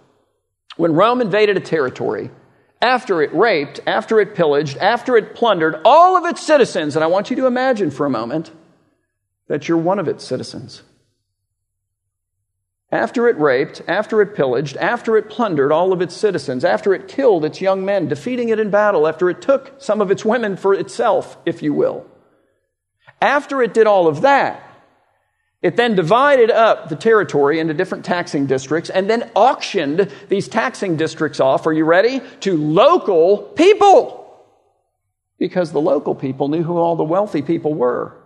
When 0.76 0.94
Rome 0.94 1.20
invaded 1.20 1.56
a 1.56 1.60
territory, 1.60 2.30
after 2.80 3.20
it 3.20 3.34
raped, 3.34 3.80
after 3.86 4.20
it 4.20 4.36
pillaged, 4.36 4.78
after 4.78 5.16
it 5.16 5.34
plundered 5.34 5.80
all 5.84 6.16
of 6.16 6.24
its 6.24 6.46
citizens, 6.46 6.94
and 6.94 7.02
I 7.02 7.08
want 7.08 7.28
you 7.28 7.36
to 7.36 7.46
imagine 7.46 7.90
for 7.90 8.06
a 8.06 8.10
moment 8.10 8.52
that 9.48 9.68
you're 9.68 9.76
one 9.76 9.98
of 9.98 10.06
its 10.06 10.24
citizens. 10.24 10.82
After 12.92 13.28
it 13.28 13.36
raped, 13.38 13.82
after 13.88 14.22
it 14.22 14.36
pillaged, 14.36 14.76
after 14.76 15.16
it 15.16 15.28
plundered 15.28 15.72
all 15.72 15.92
of 15.92 16.00
its 16.00 16.14
citizens, 16.14 16.64
after 16.64 16.94
it 16.94 17.08
killed 17.08 17.44
its 17.44 17.60
young 17.60 17.84
men, 17.84 18.06
defeating 18.06 18.50
it 18.50 18.60
in 18.60 18.70
battle, 18.70 19.08
after 19.08 19.28
it 19.28 19.42
took 19.42 19.74
some 19.78 20.00
of 20.00 20.12
its 20.12 20.24
women 20.24 20.56
for 20.56 20.72
itself, 20.72 21.36
if 21.44 21.64
you 21.64 21.74
will, 21.74 22.06
after 23.20 23.60
it 23.60 23.74
did 23.74 23.88
all 23.88 24.06
of 24.06 24.20
that, 24.20 24.62
it 25.66 25.74
then 25.74 25.96
divided 25.96 26.48
up 26.48 26.88
the 26.88 26.94
territory 26.94 27.58
into 27.58 27.74
different 27.74 28.04
taxing 28.04 28.46
districts 28.46 28.88
and 28.88 29.10
then 29.10 29.28
auctioned 29.34 30.12
these 30.28 30.46
taxing 30.46 30.96
districts 30.96 31.40
off, 31.40 31.66
are 31.66 31.72
you 31.72 31.84
ready? 31.84 32.22
To 32.42 32.56
local 32.56 33.38
people. 33.38 34.32
Because 35.40 35.72
the 35.72 35.80
local 35.80 36.14
people 36.14 36.46
knew 36.46 36.62
who 36.62 36.78
all 36.78 36.94
the 36.94 37.02
wealthy 37.02 37.42
people 37.42 37.74
were. 37.74 38.16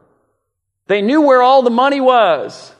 They 0.87 1.01
knew 1.01 1.23
where 1.23 1.41
all 1.41 1.63
the 1.63 1.71
money 1.71 2.03
was. 2.03 2.75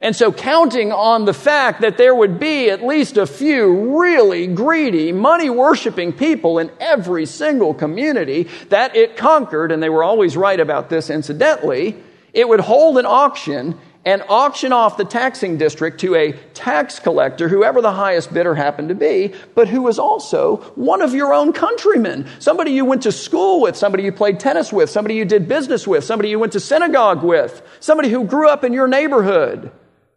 And 0.00 0.16
so 0.16 0.32
counting 0.32 0.90
on 0.90 1.24
the 1.24 1.32
fact 1.32 1.82
that 1.82 1.96
there 1.96 2.12
would 2.12 2.40
be 2.40 2.70
at 2.70 2.84
least 2.84 3.16
a 3.16 3.24
few 3.24 4.02
really 4.02 4.48
greedy, 4.48 5.12
money 5.12 5.48
worshiping 5.48 6.12
people 6.12 6.58
in 6.58 6.72
every 6.80 7.24
single 7.24 7.72
community 7.72 8.48
that 8.70 8.96
it 8.96 9.16
conquered, 9.16 9.70
and 9.70 9.80
they 9.80 9.90
were 9.90 10.02
always 10.02 10.36
right 10.36 10.58
about 10.58 10.90
this 10.90 11.08
incidentally, 11.08 12.02
it 12.32 12.48
would 12.48 12.60
hold 12.60 12.98
an 12.98 13.06
auction 13.06 13.78
and 14.04 14.22
auction 14.28 14.72
off 14.72 14.96
the 14.96 15.04
taxing 15.04 15.58
district 15.58 16.00
to 16.00 16.16
a 16.16 16.32
tax 16.54 16.98
collector, 16.98 17.48
whoever 17.48 17.80
the 17.80 17.92
highest 17.92 18.34
bidder 18.34 18.54
happened 18.54 18.88
to 18.88 18.94
be, 18.96 19.32
but 19.54 19.68
who 19.68 19.82
was 19.82 19.98
also 19.98 20.56
one 20.74 21.02
of 21.02 21.14
your 21.14 21.32
own 21.32 21.52
countrymen. 21.52 22.26
Somebody 22.40 22.72
you 22.72 22.84
went 22.84 23.02
to 23.02 23.12
school 23.12 23.60
with, 23.60 23.76
somebody 23.76 24.02
you 24.02 24.10
played 24.10 24.40
tennis 24.40 24.72
with, 24.72 24.90
somebody 24.90 25.14
you 25.14 25.24
did 25.24 25.46
business 25.46 25.86
with, 25.86 26.02
somebody 26.02 26.30
you 26.30 26.38
went 26.40 26.52
to 26.54 26.60
synagogue 26.60 27.22
with, 27.22 27.62
somebody 27.78 28.08
who 28.08 28.24
grew 28.24 28.48
up 28.48 28.64
in 28.64 28.72
your 28.72 28.88
neighborhood. 28.88 29.70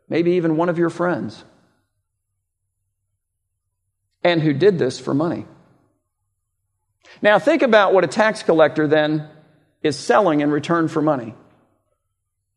maybe 0.10 0.34
even 0.34 0.58
one 0.58 0.70
of 0.70 0.78
your 0.78 0.90
friends, 0.90 1.44
and 4.24 4.42
who 4.42 4.54
did 4.54 4.78
this 4.78 5.00
for 5.00 5.14
money. 5.14 5.46
Now, 7.22 7.40
think 7.40 7.62
about 7.62 7.94
what 7.94 8.04
a 8.04 8.08
tax 8.08 8.44
collector 8.44 8.88
then 8.88 9.30
is 9.82 9.98
selling 9.98 10.42
in 10.42 10.52
return 10.52 10.88
for 10.88 11.02
money. 11.02 11.36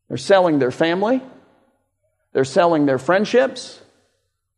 They're 0.09 0.17
selling 0.17 0.59
their 0.59 0.71
family, 0.71 1.21
they're 2.33 2.43
selling 2.43 2.85
their 2.85 2.97
friendships, 2.97 3.79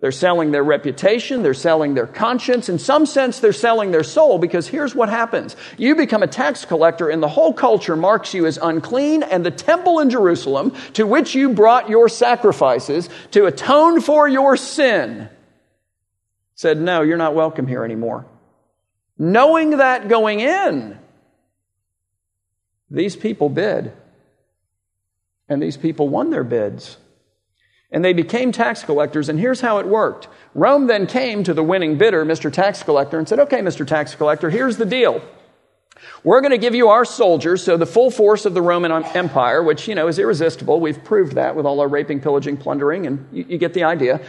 they're 0.01 0.11
selling 0.11 0.49
their 0.49 0.63
reputation, 0.63 1.43
they're 1.43 1.53
selling 1.53 1.93
their 1.93 2.07
conscience. 2.07 2.69
In 2.69 2.79
some 2.79 3.05
sense, 3.05 3.39
they're 3.39 3.53
selling 3.53 3.91
their 3.91 4.03
soul 4.03 4.39
because 4.39 4.67
here's 4.67 4.95
what 4.95 5.09
happens. 5.09 5.55
You 5.77 5.95
become 5.95 6.23
a 6.23 6.27
tax 6.27 6.65
collector, 6.65 7.07
and 7.07 7.21
the 7.21 7.27
whole 7.27 7.53
culture 7.53 7.95
marks 7.95 8.33
you 8.33 8.47
as 8.47 8.57
unclean, 8.57 9.21
and 9.21 9.45
the 9.45 9.51
temple 9.51 9.99
in 9.99 10.09
Jerusalem, 10.09 10.73
to 10.93 11.05
which 11.05 11.35
you 11.35 11.49
brought 11.49 11.87
your 11.87 12.09
sacrifices 12.09 13.09
to 13.31 13.45
atone 13.45 14.01
for 14.01 14.27
your 14.27 14.57
sin, 14.57 15.29
said, 16.55 16.81
No, 16.81 17.03
you're 17.03 17.17
not 17.17 17.35
welcome 17.35 17.67
here 17.67 17.85
anymore. 17.85 18.25
Knowing 19.19 19.77
that 19.77 20.07
going 20.07 20.39
in, 20.39 20.97
these 22.89 23.15
people 23.15 23.49
bid, 23.49 23.93
and 25.51 25.61
these 25.61 25.77
people 25.77 26.07
won 26.07 26.29
their 26.29 26.43
bids 26.43 26.97
and 27.91 28.05
they 28.05 28.13
became 28.13 28.51
tax 28.51 28.83
collectors. 28.83 29.27
And 29.27 29.37
here's 29.37 29.61
how 29.61 29.79
it 29.79 29.85
worked 29.85 30.27
Rome 30.55 30.87
then 30.87 31.07
came 31.07 31.43
to 31.43 31.53
the 31.53 31.63
winning 31.63 31.97
bidder, 31.97 32.25
Mr. 32.25 32.51
Tax 32.51 32.83
Collector, 32.83 33.19
and 33.19 33.27
said, 33.27 33.39
Okay, 33.39 33.59
Mr. 33.59 33.85
Tax 33.85 34.15
Collector, 34.15 34.49
here's 34.49 34.77
the 34.77 34.85
deal. 34.85 35.21
We're 36.23 36.41
going 36.41 36.51
to 36.51 36.57
give 36.57 36.73
you 36.73 36.87
our 36.87 37.05
soldiers, 37.05 37.63
so 37.63 37.77
the 37.77 37.85
full 37.85 38.09
force 38.09 38.45
of 38.45 38.53
the 38.53 38.61
Roman 38.61 38.91
Empire, 38.91 39.61
which, 39.61 39.87
you 39.87 39.93
know, 39.93 40.07
is 40.07 40.17
irresistible. 40.17 40.79
We've 40.79 41.03
proved 41.03 41.35
that 41.35 41.55
with 41.55 41.65
all 41.65 41.79
our 41.79 41.87
raping, 41.87 42.21
pillaging, 42.21 42.57
plundering, 42.57 43.05
and 43.05 43.27
you, 43.31 43.45
you 43.49 43.57
get 43.57 43.73
the 43.73 43.83
idea. 43.83 44.21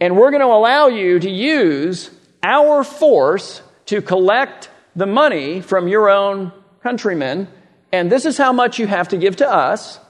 And 0.00 0.16
we're 0.16 0.30
going 0.30 0.40
to 0.40 0.46
allow 0.46 0.88
you 0.88 1.20
to 1.20 1.30
use 1.30 2.10
our 2.42 2.82
force 2.82 3.62
to 3.86 4.00
collect 4.00 4.70
the 4.96 5.06
money 5.06 5.60
from 5.60 5.88
your 5.88 6.08
own 6.08 6.52
countrymen. 6.82 7.48
And 7.92 8.10
this 8.10 8.24
is 8.24 8.36
how 8.36 8.52
much 8.52 8.78
you 8.78 8.86
have 8.86 9.08
to 9.08 9.16
give 9.18 9.36
to 9.36 9.48
us. 9.48 10.00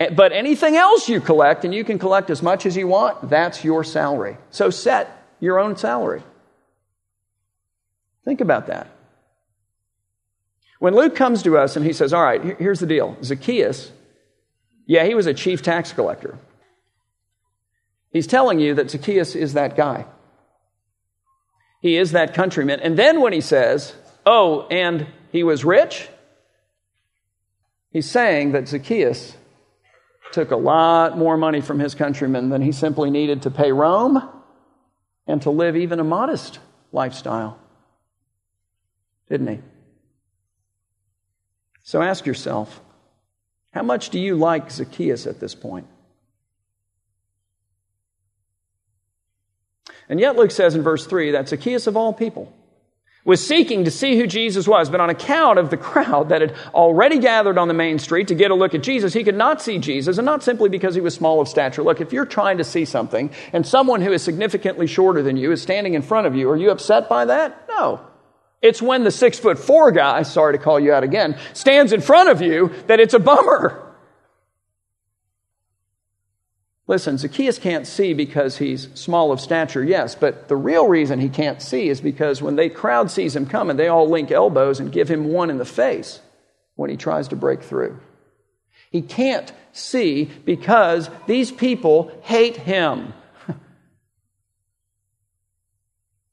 Eh, 0.00 0.08
but 0.10 0.32
anything 0.32 0.76
else 0.76 1.08
you 1.08 1.20
collect, 1.20 1.64
and 1.64 1.74
you 1.74 1.84
can 1.84 1.98
collect 1.98 2.30
as 2.30 2.42
much 2.42 2.64
as 2.66 2.76
you 2.76 2.88
want, 2.88 3.28
that's 3.28 3.62
your 3.62 3.84
salary. 3.84 4.38
So 4.50 4.70
set 4.70 5.24
your 5.38 5.58
own 5.58 5.76
salary. 5.76 6.22
Think 8.24 8.40
about 8.40 8.66
that. 8.66 8.88
When 10.78 10.94
Luke 10.94 11.14
comes 11.14 11.42
to 11.42 11.58
us 11.58 11.76
and 11.76 11.84
he 11.84 11.92
says, 11.92 12.12
All 12.14 12.22
right, 12.22 12.58
here's 12.58 12.80
the 12.80 12.86
deal 12.86 13.16
Zacchaeus, 13.22 13.92
yeah, 14.86 15.04
he 15.04 15.14
was 15.14 15.26
a 15.26 15.34
chief 15.34 15.62
tax 15.62 15.92
collector. 15.92 16.38
He's 18.12 18.26
telling 18.26 18.58
you 18.58 18.74
that 18.74 18.90
Zacchaeus 18.90 19.36
is 19.36 19.52
that 19.52 19.76
guy. 19.76 20.06
He 21.80 21.96
is 21.96 22.12
that 22.12 22.34
countryman. 22.34 22.80
And 22.80 22.98
then 22.98 23.20
when 23.20 23.32
he 23.32 23.40
says, 23.40 23.94
Oh, 24.24 24.66
and 24.68 25.06
he 25.32 25.42
was 25.42 25.64
rich, 25.64 26.08
he's 27.92 28.10
saying 28.10 28.52
that 28.52 28.68
Zacchaeus 28.68 29.36
took 30.32 30.50
a 30.50 30.56
lot 30.56 31.18
more 31.18 31.36
money 31.36 31.60
from 31.60 31.78
his 31.78 31.94
countrymen 31.94 32.50
than 32.50 32.62
he 32.62 32.72
simply 32.72 33.10
needed 33.10 33.42
to 33.42 33.50
pay 33.50 33.72
Rome 33.72 34.28
and 35.26 35.42
to 35.42 35.50
live 35.50 35.76
even 35.76 36.00
a 36.00 36.04
modest 36.04 36.58
lifestyle. 36.92 37.58
Didn't 39.28 39.46
he? 39.48 39.58
So 41.82 42.02
ask 42.02 42.26
yourself 42.26 42.80
how 43.72 43.82
much 43.82 44.10
do 44.10 44.18
you 44.18 44.36
like 44.36 44.70
Zacchaeus 44.70 45.26
at 45.26 45.40
this 45.40 45.54
point? 45.54 45.86
And 50.08 50.18
yet, 50.18 50.34
Luke 50.34 50.50
says 50.50 50.74
in 50.74 50.82
verse 50.82 51.06
3 51.06 51.32
that 51.32 51.48
Zacchaeus 51.48 51.86
of 51.86 51.96
all 51.96 52.12
people 52.12 52.52
was 53.24 53.46
seeking 53.46 53.84
to 53.84 53.90
see 53.90 54.16
who 54.16 54.26
Jesus 54.26 54.66
was, 54.66 54.88
but 54.88 55.00
on 55.00 55.10
account 55.10 55.58
of 55.58 55.68
the 55.68 55.76
crowd 55.76 56.30
that 56.30 56.40
had 56.40 56.54
already 56.72 57.18
gathered 57.18 57.58
on 57.58 57.68
the 57.68 57.74
main 57.74 57.98
street 57.98 58.28
to 58.28 58.34
get 58.34 58.50
a 58.50 58.54
look 58.54 58.74
at 58.74 58.82
Jesus, 58.82 59.12
he 59.12 59.24
could 59.24 59.36
not 59.36 59.60
see 59.60 59.78
Jesus, 59.78 60.16
and 60.16 60.24
not 60.24 60.42
simply 60.42 60.70
because 60.70 60.94
he 60.94 61.00
was 61.00 61.14
small 61.14 61.40
of 61.40 61.48
stature. 61.48 61.82
Look, 61.82 62.00
if 62.00 62.12
you're 62.12 62.24
trying 62.24 62.58
to 62.58 62.64
see 62.64 62.84
something 62.84 63.30
and 63.52 63.66
someone 63.66 64.00
who 64.00 64.12
is 64.12 64.22
significantly 64.22 64.86
shorter 64.86 65.22
than 65.22 65.36
you 65.36 65.52
is 65.52 65.60
standing 65.60 65.94
in 65.94 66.02
front 66.02 66.26
of 66.26 66.34
you, 66.34 66.48
are 66.48 66.56
you 66.56 66.70
upset 66.70 67.08
by 67.08 67.26
that? 67.26 67.68
No. 67.68 68.00
It's 68.62 68.80
when 68.80 69.04
the 69.04 69.10
six 69.10 69.38
foot 69.38 69.58
four 69.58 69.90
guy, 69.92 70.22
sorry 70.22 70.56
to 70.56 70.62
call 70.62 70.80
you 70.80 70.92
out 70.92 71.04
again, 71.04 71.38
stands 71.52 71.92
in 71.92 72.00
front 72.00 72.30
of 72.30 72.40
you 72.40 72.72
that 72.86 73.00
it's 73.00 73.14
a 73.14 73.18
bummer. 73.18 73.89
Listen, 76.90 77.18
Zacchaeus 77.18 77.60
can't 77.60 77.86
see 77.86 78.14
because 78.14 78.58
he's 78.58 78.88
small 78.94 79.30
of 79.30 79.40
stature, 79.40 79.84
yes, 79.84 80.16
but 80.16 80.48
the 80.48 80.56
real 80.56 80.88
reason 80.88 81.20
he 81.20 81.28
can't 81.28 81.62
see 81.62 81.88
is 81.88 82.00
because 82.00 82.42
when 82.42 82.56
the 82.56 82.68
crowd 82.68 83.12
sees 83.12 83.36
him 83.36 83.46
coming, 83.46 83.76
they 83.76 83.86
all 83.86 84.08
link 84.08 84.32
elbows 84.32 84.80
and 84.80 84.90
give 84.90 85.08
him 85.08 85.26
one 85.26 85.50
in 85.50 85.58
the 85.58 85.64
face 85.64 86.18
when 86.74 86.90
he 86.90 86.96
tries 86.96 87.28
to 87.28 87.36
break 87.36 87.62
through. 87.62 87.96
He 88.90 89.02
can't 89.02 89.52
see 89.70 90.32
because 90.44 91.08
these 91.28 91.52
people 91.52 92.10
hate 92.24 92.56
him. 92.56 93.14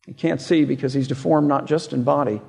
he 0.08 0.14
can't 0.14 0.42
see 0.42 0.66
because 0.66 0.96
he's 0.96 1.08
deformed 1.08 1.48
not 1.48 1.68
just 1.68 1.94
in 1.94 2.02
body, 2.02 2.42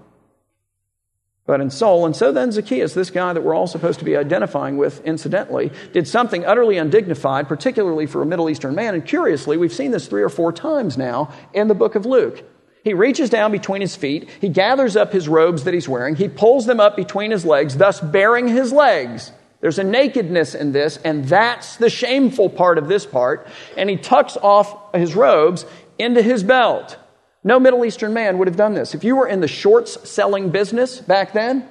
but 1.48 1.62
in 1.62 1.70
soul. 1.70 2.04
And 2.04 2.14
so 2.14 2.30
then 2.30 2.52
Zacchaeus, 2.52 2.92
this 2.92 3.10
guy 3.10 3.32
that 3.32 3.42
we're 3.42 3.54
all 3.54 3.66
supposed 3.66 4.00
to 4.00 4.04
be 4.04 4.18
identifying 4.18 4.76
with, 4.76 5.02
incidentally, 5.06 5.72
did 5.94 6.06
something 6.06 6.44
utterly 6.44 6.76
undignified, 6.76 7.48
particularly 7.48 8.04
for 8.04 8.20
a 8.20 8.26
Middle 8.26 8.50
Eastern 8.50 8.74
man. 8.74 8.92
And 8.92 9.04
curiously, 9.04 9.56
we've 9.56 9.72
seen 9.72 9.90
this 9.90 10.08
three 10.08 10.22
or 10.22 10.28
four 10.28 10.52
times 10.52 10.98
now 10.98 11.32
in 11.54 11.68
the 11.68 11.74
book 11.74 11.94
of 11.94 12.04
Luke. 12.04 12.44
He 12.84 12.92
reaches 12.92 13.30
down 13.30 13.50
between 13.50 13.80
his 13.80 13.96
feet, 13.96 14.28
he 14.42 14.50
gathers 14.50 14.94
up 14.94 15.10
his 15.10 15.26
robes 15.26 15.64
that 15.64 15.72
he's 15.72 15.88
wearing, 15.88 16.16
he 16.16 16.28
pulls 16.28 16.66
them 16.66 16.80
up 16.80 16.96
between 16.96 17.30
his 17.30 17.46
legs, 17.46 17.78
thus 17.78 17.98
baring 17.98 18.46
his 18.46 18.70
legs. 18.70 19.32
There's 19.62 19.78
a 19.78 19.84
nakedness 19.84 20.54
in 20.54 20.72
this, 20.72 20.98
and 20.98 21.24
that's 21.24 21.76
the 21.76 21.88
shameful 21.88 22.50
part 22.50 22.76
of 22.76 22.88
this 22.88 23.06
part. 23.06 23.46
And 23.74 23.88
he 23.88 23.96
tucks 23.96 24.36
off 24.36 24.94
his 24.94 25.16
robes 25.16 25.64
into 25.98 26.20
his 26.20 26.42
belt. 26.42 26.98
No 27.44 27.60
Middle 27.60 27.84
Eastern 27.84 28.12
man 28.12 28.38
would 28.38 28.48
have 28.48 28.56
done 28.56 28.74
this. 28.74 28.94
If 28.94 29.04
you 29.04 29.16
were 29.16 29.26
in 29.26 29.40
the 29.40 29.48
shorts 29.48 30.08
selling 30.08 30.50
business 30.50 31.00
back 31.00 31.32
then, 31.32 31.68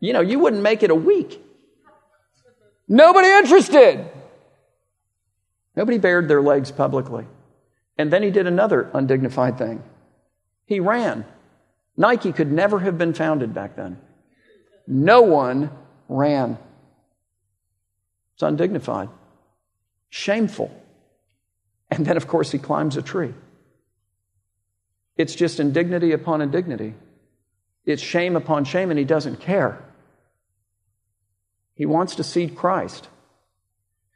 you 0.00 0.12
know, 0.12 0.20
you 0.20 0.38
wouldn't 0.38 0.62
make 0.62 0.82
it 0.82 0.90
a 0.90 0.94
week. 0.94 1.42
Nobody 2.88 3.28
interested. 3.28 4.08
Nobody 5.74 5.98
bared 5.98 6.28
their 6.28 6.42
legs 6.42 6.70
publicly. 6.70 7.26
And 7.98 8.12
then 8.12 8.22
he 8.22 8.30
did 8.30 8.46
another 8.46 8.90
undignified 8.92 9.58
thing. 9.58 9.82
He 10.66 10.80
ran. 10.80 11.24
Nike 11.96 12.32
could 12.32 12.52
never 12.52 12.78
have 12.80 12.98
been 12.98 13.14
founded 13.14 13.54
back 13.54 13.76
then. 13.76 13.98
No 14.86 15.22
one 15.22 15.70
ran. 16.08 16.58
It's 18.34 18.42
undignified, 18.42 19.08
shameful. 20.10 20.70
And 21.90 22.04
then, 22.04 22.16
of 22.16 22.28
course, 22.28 22.52
he 22.52 22.58
climbs 22.58 22.96
a 22.96 23.02
tree. 23.02 23.32
It's 25.16 25.34
just 25.34 25.60
indignity 25.60 26.12
upon 26.12 26.42
indignity. 26.42 26.94
It's 27.84 28.02
shame 28.02 28.36
upon 28.36 28.64
shame, 28.64 28.90
and 28.90 28.98
he 28.98 29.04
doesn't 29.04 29.40
care. 29.40 29.82
He 31.74 31.86
wants 31.86 32.16
to 32.16 32.24
see 32.24 32.48
Christ. 32.48 33.08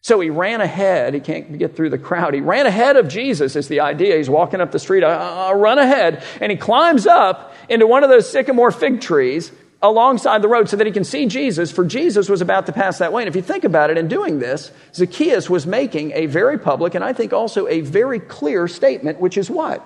So 0.03 0.19
he 0.21 0.31
ran 0.31 0.61
ahead. 0.61 1.13
He 1.13 1.21
can't 1.21 1.59
get 1.59 1.77
through 1.77 1.91
the 1.91 1.99
crowd. 1.99 2.33
He 2.33 2.41
ran 2.41 2.67
ahead 2.67 2.97
of 2.97 3.09
Jesus, 3.09 3.55
is 3.55 3.69
the 3.69 3.81
idea. 3.81 4.17
He's 4.17 4.31
walking 4.31 4.61
up 4.61 4.73
the 4.73 4.79
street. 4.79 5.05
I'll 5.05 5.55
run 5.55 5.79
ahead. 5.79 6.25
And 6.41 6.51
he 6.51 6.57
climbs 6.57 7.07
up 7.07 7.55
into 7.69 7.87
one 7.87 8.03
of 8.03 8.09
those 8.09 8.31
sycamore 8.31 8.71
fig 8.71 9.01
trees 9.01 9.53
alongside 9.83 10.43
the 10.43 10.49
road 10.49 10.69
so 10.69 10.77
that 10.77 10.87
he 10.87 10.93
can 10.93 11.05
see 11.05 11.27
Jesus, 11.27 11.71
for 11.71 11.85
Jesus 11.85 12.29
was 12.29 12.41
about 12.41 12.67
to 12.67 12.73
pass 12.73 12.99
that 12.99 13.13
way. 13.13 13.23
And 13.23 13.29
if 13.29 13.37
you 13.37 13.43
think 13.43 13.65
about 13.65 13.91
it, 13.91 13.99
in 13.99 14.09
doing 14.09 14.39
this, 14.39 14.71
Zacchaeus 14.95 15.49
was 15.49 15.67
making 15.67 16.13
a 16.13 16.27
very 16.27 16.59
public 16.59 16.95
and 16.95 17.05
I 17.05 17.13
think 17.13 17.33
also 17.33 17.67
a 17.67 17.81
very 17.81 18.21
clear 18.21 18.69
statement, 18.69 19.21
which 19.21 19.39
is 19.39 19.51
what? 19.51 19.83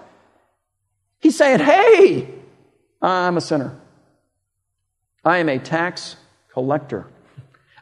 He's 1.25 1.39
saying, 1.39 1.61
Hey, 1.61 2.29
I'm 3.01 3.39
a 3.39 3.41
sinner. 3.41 3.81
I 5.25 5.39
am 5.39 5.49
a 5.49 5.59
tax 5.59 6.17
collector. 6.53 7.07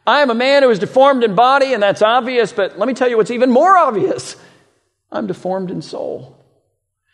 I 0.07 0.21
am 0.21 0.29
a 0.29 0.33
man 0.33 0.63
who 0.63 0.69
is 0.69 0.79
deformed 0.79 1.25
in 1.25 1.35
body, 1.35 1.73
and 1.73 1.83
that's 1.83 2.01
obvious, 2.01 2.53
but 2.53 2.79
let 2.79 2.87
me 2.87 2.93
tell 2.93 3.09
you 3.09 3.17
what's 3.17 3.31
even 3.31 3.51
more 3.51 3.77
obvious 3.77 4.37
I'm 5.11 5.27
deformed 5.27 5.71
in 5.71 5.81
soul. 5.81 6.37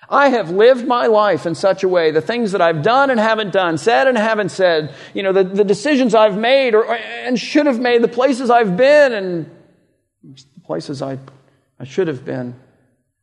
I 0.08 0.30
have 0.30 0.52
lived 0.52 0.88
my 0.88 1.08
life 1.08 1.48
in 1.48 1.56
such 1.56 1.84
a 1.84 1.88
way, 1.88 2.12
the 2.12 2.22
things 2.22 2.52
that 2.52 2.62
I've 2.62 2.84
done 2.84 3.10
and 3.10 3.20
haven't 3.20 3.52
done, 3.52 3.80
said 3.80 4.08
and 4.08 4.16
haven't 4.16 4.50
said, 4.50 4.94
you 5.16 5.24
know, 5.24 5.34
the, 5.34 5.44
the 5.44 5.64
decisions 5.64 6.14
I've 6.14 6.38
made 6.38 6.76
or, 6.76 6.94
and 6.94 7.40
should 7.40 7.66
have 7.66 7.80
made, 7.80 8.04
the 8.04 8.08
places 8.08 8.52
I've 8.52 8.78
been 8.78 9.14
and 9.14 9.50
the 10.24 10.62
places 10.64 11.02
I, 11.02 11.18
I 11.80 11.86
should 11.86 12.08
have 12.08 12.24
been. 12.24 12.54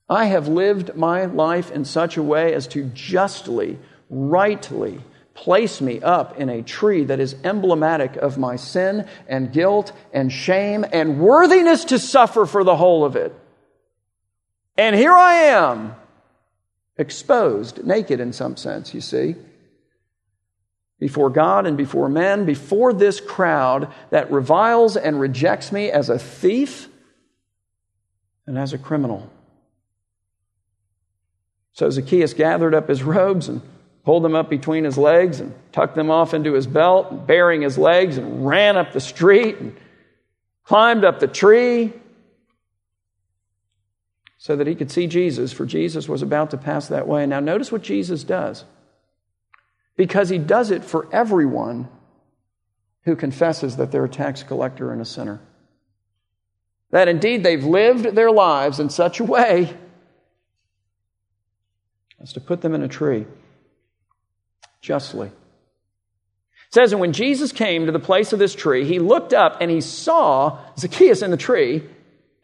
I 0.09 0.27
have 0.27 0.47
lived 0.47 0.95
my 0.95 1.25
life 1.25 1.71
in 1.71 1.85
such 1.85 2.17
a 2.17 2.23
way 2.23 2.55
as 2.55 2.69
to 2.69 2.85
justly, 2.95 3.79
rightly 4.09 5.01
place 5.35 5.81
me 5.81 6.01
up 6.01 6.39
in 6.39 6.49
a 6.49 6.63
tree 6.63 7.05
that 7.05 7.21
is 7.21 7.37
emblematic 7.45 8.17
of 8.17 8.39
my 8.39 8.57
sin 8.57 9.07
and 9.29 9.53
guilt 9.53 9.93
and 10.13 10.33
shame 10.33 10.85
and 10.93 11.21
worthiness 11.21 11.85
to 11.87 11.99
suffer 11.99 12.47
for 12.47 12.65
the 12.65 12.77
whole 12.77 13.05
of 13.05 13.17
it. 13.17 13.35
And 14.79 14.95
here 14.97 15.13
I 15.13 15.35
am, 15.35 15.95
exposed, 16.97 17.85
naked 17.85 18.21
in 18.21 18.33
some 18.33 18.57
sense, 18.57 18.95
you 18.95 19.01
see, 19.01 19.37
before 20.99 21.29
God 21.29 21.67
and 21.67 21.77
before 21.77 22.09
men, 22.09 22.47
before 22.47 22.93
this 22.93 23.21
crowd 23.21 23.93
that 24.11 24.31
reviles 24.31 24.97
and 24.97 25.21
rejects 25.21 25.71
me 25.71 25.91
as 25.91 26.09
a 26.09 26.19
thief 26.19 26.89
and 28.47 28.57
as 28.59 28.73
a 28.73 28.79
criminal. 28.79 29.31
So 31.77 31.91
Zacchaeus 31.91 32.33
gathered 32.33 32.75
up 32.75 32.89
his 32.89 33.03
robes 33.03 33.51
and 33.51 33.61
pulled 34.03 34.25
them 34.25 34.35
up 34.35 34.49
between 34.49 34.85
his 34.85 34.97
legs 34.97 35.41
and 35.41 35.55
tucked 35.73 35.95
them 35.95 36.11
off 36.11 36.33
into 36.33 36.55
his 36.55 36.67
belt, 36.67 37.27
bearing 37.27 37.61
his 37.61 37.77
legs, 37.77 38.17
and 38.17 38.47
ran 38.47 38.79
up 38.79 38.95
the 38.95 39.01
street 39.01 39.59
and 39.59 39.77
climbed 40.65 41.05
up 41.05 41.21
the 41.21 41.27
tree 41.27 41.93
so 44.39 44.57
that 44.57 44.67
he 44.67 44.75
could 44.75 44.91
see 44.91 45.07
Jesus, 45.07 45.53
for 45.53 45.67
Jesus 45.67 46.09
was 46.09 46.23
about 46.23 46.51
to 46.53 46.57
pass 46.57 46.89
that 46.89 47.07
way. 47.07 47.27
Now, 47.27 47.41
notice 47.41 47.71
what 47.71 47.83
Jesus 47.83 48.25
does. 48.25 48.65
Because 49.97 50.31
he 50.31 50.39
does 50.39 50.71
it 50.71 50.83
for 50.83 51.07
everyone 51.13 51.91
who 53.03 53.17
confesses 53.17 53.77
that 53.77 53.93
they're 53.93 54.07
a 54.07 54.09
tax 54.09 54.43
collector 54.43 54.93
and 54.93 55.03
a 55.03 55.05
sinner. 55.05 55.41
That 56.91 57.09
indeed 57.09 57.43
they've 57.43 57.65
lived 57.65 58.15
their 58.15 58.31
lives 58.31 58.81
in 58.81 58.89
such 58.89 59.21
a 59.21 59.25
way 59.25 59.77
as 62.21 62.33
to 62.33 62.41
put 62.41 62.61
them 62.61 62.75
in 62.75 62.83
a 62.83 62.89
tree 62.89 63.27
justly. 64.81 65.29
It 65.29 66.75
says, 66.75 66.93
and 66.93 67.01
when 67.01 67.13
Jesus 67.13 67.53
came 67.53 67.87
to 67.87 67.93
the 67.93 67.99
place 67.99 68.33
of 68.33 68.39
this 68.39 68.55
tree, 68.55 68.85
he 68.85 68.99
looked 68.99 69.33
up 69.33 69.59
and 69.61 69.71
he 69.71 69.81
saw 69.81 70.59
Zacchaeus 70.79 71.23
in 71.23 71.31
the 71.31 71.37
tree, 71.37 71.83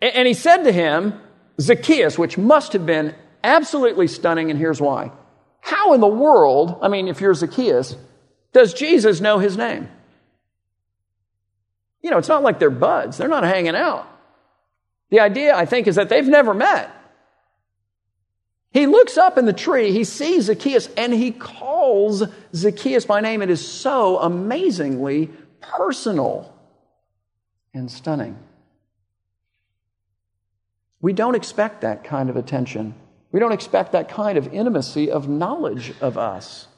and 0.01 0.27
he 0.27 0.35
said 0.35 0.65
to 0.65 0.73
him, 0.73 1.21
Zacchaeus, 1.61 2.19
which 2.19 2.39
must 2.39 2.73
have 2.73 2.87
been 2.87 3.15
absolutely 3.45 4.07
stunning, 4.09 4.51
and 4.51 4.59
here's 4.59 4.81
why. 4.81 5.13
How 5.61 5.93
in 5.93 6.01
the 6.01 6.07
world, 6.07 6.79
I 6.83 6.89
mean, 6.89 7.09
if 7.09 7.21
you're 7.21 7.35
Zacchaeus, 7.35 7.97
does 8.53 8.75
Jesus 8.75 9.21
know 9.21 9.39
his 9.39 9.57
name? 9.57 9.89
You 12.01 12.11
know, 12.11 12.19
it's 12.19 12.29
not 12.29 12.43
like 12.43 12.59
they're 12.59 12.71
buds, 12.71 13.19
they're 13.19 13.29
not 13.29 13.45
hanging 13.45 13.77
out. 13.77 14.09
The 15.11 15.21
idea, 15.21 15.55
I 15.55 15.67
think, 15.67 15.87
is 15.87 15.97
that 15.97 16.09
they've 16.09 16.27
never 16.27 16.55
met. 16.55 16.91
He 18.73 18.87
looks 18.87 19.19
up 19.19 19.37
in 19.37 19.45
the 19.45 19.53
tree, 19.53 19.93
he 19.93 20.05
sees 20.05 20.45
Zacchaeus, 20.45 20.89
and 20.97 21.13
he 21.13 21.31
calls 21.31 22.23
Zacchaeus 22.55 23.05
by 23.05 23.21
name. 23.21 23.43
It 23.43 23.51
is 23.51 23.67
so 23.67 24.19
amazingly 24.19 25.31
personal 25.61 26.55
and 27.75 27.91
stunning. 27.91 28.39
We 31.03 31.13
don't 31.13 31.35
expect 31.35 31.83
that 31.83 32.05
kind 32.05 32.31
of 32.31 32.37
attention. 32.37 32.95
We 33.31 33.41
don't 33.41 33.53
expect 33.53 33.93
that 33.93 34.09
kind 34.09 34.39
of 34.39 34.53
intimacy 34.53 35.11
of 35.11 35.29
knowledge 35.29 35.93
of 36.01 36.17
us. 36.17 36.69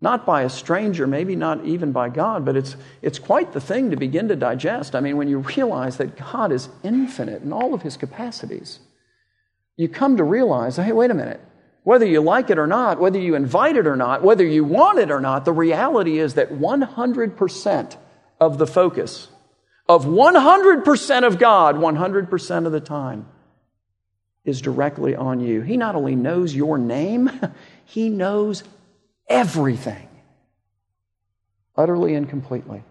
Not 0.00 0.26
by 0.26 0.42
a 0.42 0.50
stranger, 0.50 1.06
maybe 1.06 1.34
not 1.34 1.64
even 1.64 1.90
by 1.90 2.10
God, 2.10 2.44
but 2.44 2.56
it's, 2.56 2.76
it's 3.00 3.18
quite 3.18 3.52
the 3.52 3.60
thing 3.60 3.90
to 3.90 3.96
begin 3.96 4.28
to 4.28 4.36
digest. 4.36 4.94
I 4.94 5.00
mean, 5.00 5.16
when 5.16 5.28
you 5.28 5.38
realize 5.38 5.96
that 5.96 6.16
God 6.16 6.52
is 6.52 6.68
infinite 6.82 7.42
in 7.42 7.52
all 7.52 7.72
of 7.72 7.82
his 7.82 7.96
capacities, 7.96 8.80
you 9.76 9.88
come 9.88 10.16
to 10.16 10.24
realize 10.24 10.76
hey, 10.76 10.92
wait 10.92 11.10
a 11.10 11.14
minute. 11.14 11.40
Whether 11.82 12.06
you 12.06 12.22
like 12.22 12.48
it 12.48 12.58
or 12.58 12.66
not, 12.66 12.98
whether 12.98 13.18
you 13.18 13.34
invite 13.34 13.76
it 13.76 13.86
or 13.86 13.96
not, 13.96 14.22
whether 14.22 14.44
you 14.44 14.64
want 14.64 14.98
it 14.98 15.10
or 15.10 15.20
not, 15.20 15.44
the 15.44 15.52
reality 15.52 16.18
is 16.18 16.34
that 16.34 16.50
100% 16.50 17.96
of 18.40 18.58
the 18.58 18.66
focus 18.66 19.28
of 19.86 20.06
100% 20.06 21.26
of 21.26 21.38
God 21.38 21.76
100% 21.76 22.66
of 22.66 22.72
the 22.72 22.80
time 22.80 23.26
is 24.44 24.62
directly 24.62 25.14
on 25.14 25.40
you. 25.40 25.60
He 25.60 25.76
not 25.76 25.94
only 25.94 26.16
knows 26.16 26.54
your 26.54 26.78
name, 26.78 27.30
He 27.84 28.08
knows 28.08 28.64
everything 29.28 30.08
utterly 31.76 32.14
and 32.14 32.28
completely. 32.28 32.82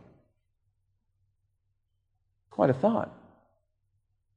Quite 2.50 2.70
a 2.70 2.74
thought. 2.74 3.12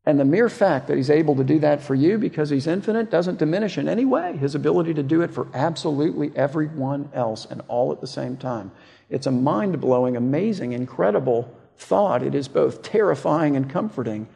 And 0.07 0.21
the 0.21 0.25
mere 0.25 0.49
fact 0.49 0.87
that 0.87 0.97
He's 0.97 1.11
able 1.11 1.35
to 1.37 1.45
do 1.45 1.59
that 1.59 1.83
for 1.83 1.95
you 1.95 2.17
because 2.17 2.49
He's 2.49 2.67
infinite 2.67 3.11
doesn't 3.11 3.39
diminish 3.39 3.77
in 3.77 3.89
any 3.89 4.05
way 4.05 4.37
His 4.37 4.55
ability 4.55 4.95
to 4.95 5.03
do 5.03 5.21
it 5.23 5.33
for 5.33 5.49
absolutely 5.53 6.33
everyone 6.37 7.11
else 7.13 7.47
and 7.51 7.63
all 7.69 7.93
at 7.93 8.01
the 8.01 8.07
same 8.07 8.37
time. 8.37 8.71
It's 9.11 9.27
a 9.27 9.33
mind 9.33 9.81
blowing, 9.81 10.17
amazing, 10.17 10.73
incredible 10.73 11.53
thought. 11.77 12.23
It 12.23 12.35
is 12.35 12.49
both 12.49 12.83
terrifying 12.83 13.57
and 13.57 13.69
comforting, 13.69 14.29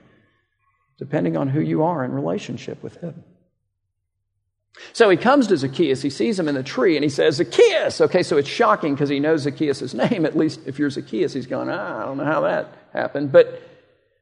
depending 0.99 1.37
on 1.37 1.49
who 1.49 1.61
you 1.61 1.83
are 1.83 2.05
in 2.05 2.13
relationship 2.13 2.83
with 2.83 2.97
Him. 2.97 3.25
So 4.93 5.11
he 5.11 5.17
comes 5.17 5.47
to 5.49 5.57
Zacchaeus, 5.57 6.03
he 6.03 6.11
sees 6.11 6.39
him 6.39 6.49
in 6.49 6.55
the 6.55 6.63
tree, 6.63 6.97
and 6.97 7.05
he 7.05 7.11
says, 7.11 7.37
Zacchaeus! 7.37 8.01
Okay, 8.01 8.23
so 8.23 8.37
it's 8.37 8.49
shocking 8.49 8.95
because 8.95 9.09
he 9.09 9.21
knows 9.21 9.43
Zacchaeus' 9.43 9.95
name. 9.95 10.25
At 10.25 10.37
least 10.37 10.61
if 10.67 10.79
you're 10.79 10.91
Zacchaeus, 10.91 11.33
he's 11.33 11.47
going, 11.47 11.69
ah, 11.69 12.03
I 12.03 12.05
don't 12.07 12.17
know 12.17 12.25
how 12.25 12.41
that 12.43 12.73
happened. 12.93 13.33
But, 13.33 13.63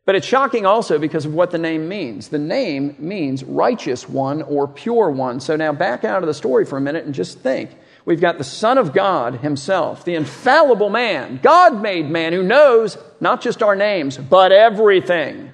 but 0.08 0.14
it's 0.14 0.26
shocking 0.26 0.64
also 0.64 0.98
because 0.98 1.26
of 1.26 1.34
what 1.34 1.50
the 1.50 1.58
name 1.58 1.86
means. 1.86 2.28
The 2.28 2.38
name 2.38 2.96
means 2.98 3.44
righteous 3.44 4.08
one 4.08 4.40
or 4.40 4.66
pure 4.66 5.10
one. 5.10 5.38
So 5.38 5.54
now 5.54 5.70
back 5.74 6.02
out 6.02 6.22
of 6.22 6.26
the 6.26 6.32
story 6.32 6.64
for 6.64 6.78
a 6.78 6.80
minute 6.80 7.04
and 7.04 7.14
just 7.14 7.40
think. 7.40 7.76
We've 8.06 8.18
got 8.18 8.38
the 8.38 8.42
Son 8.42 8.78
of 8.78 8.94
God 8.94 9.40
Himself, 9.40 10.06
the 10.06 10.14
infallible 10.14 10.88
man, 10.88 11.40
God 11.42 11.82
made 11.82 12.08
man 12.08 12.32
who 12.32 12.42
knows 12.42 12.96
not 13.20 13.42
just 13.42 13.62
our 13.62 13.76
names, 13.76 14.16
but 14.16 14.50
everything, 14.50 15.52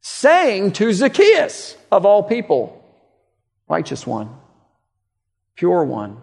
saying 0.00 0.70
to 0.74 0.92
Zacchaeus, 0.92 1.76
of 1.90 2.06
all 2.06 2.22
people, 2.22 2.84
righteous 3.66 4.06
one, 4.06 4.30
pure 5.56 5.82
one. 5.82 6.18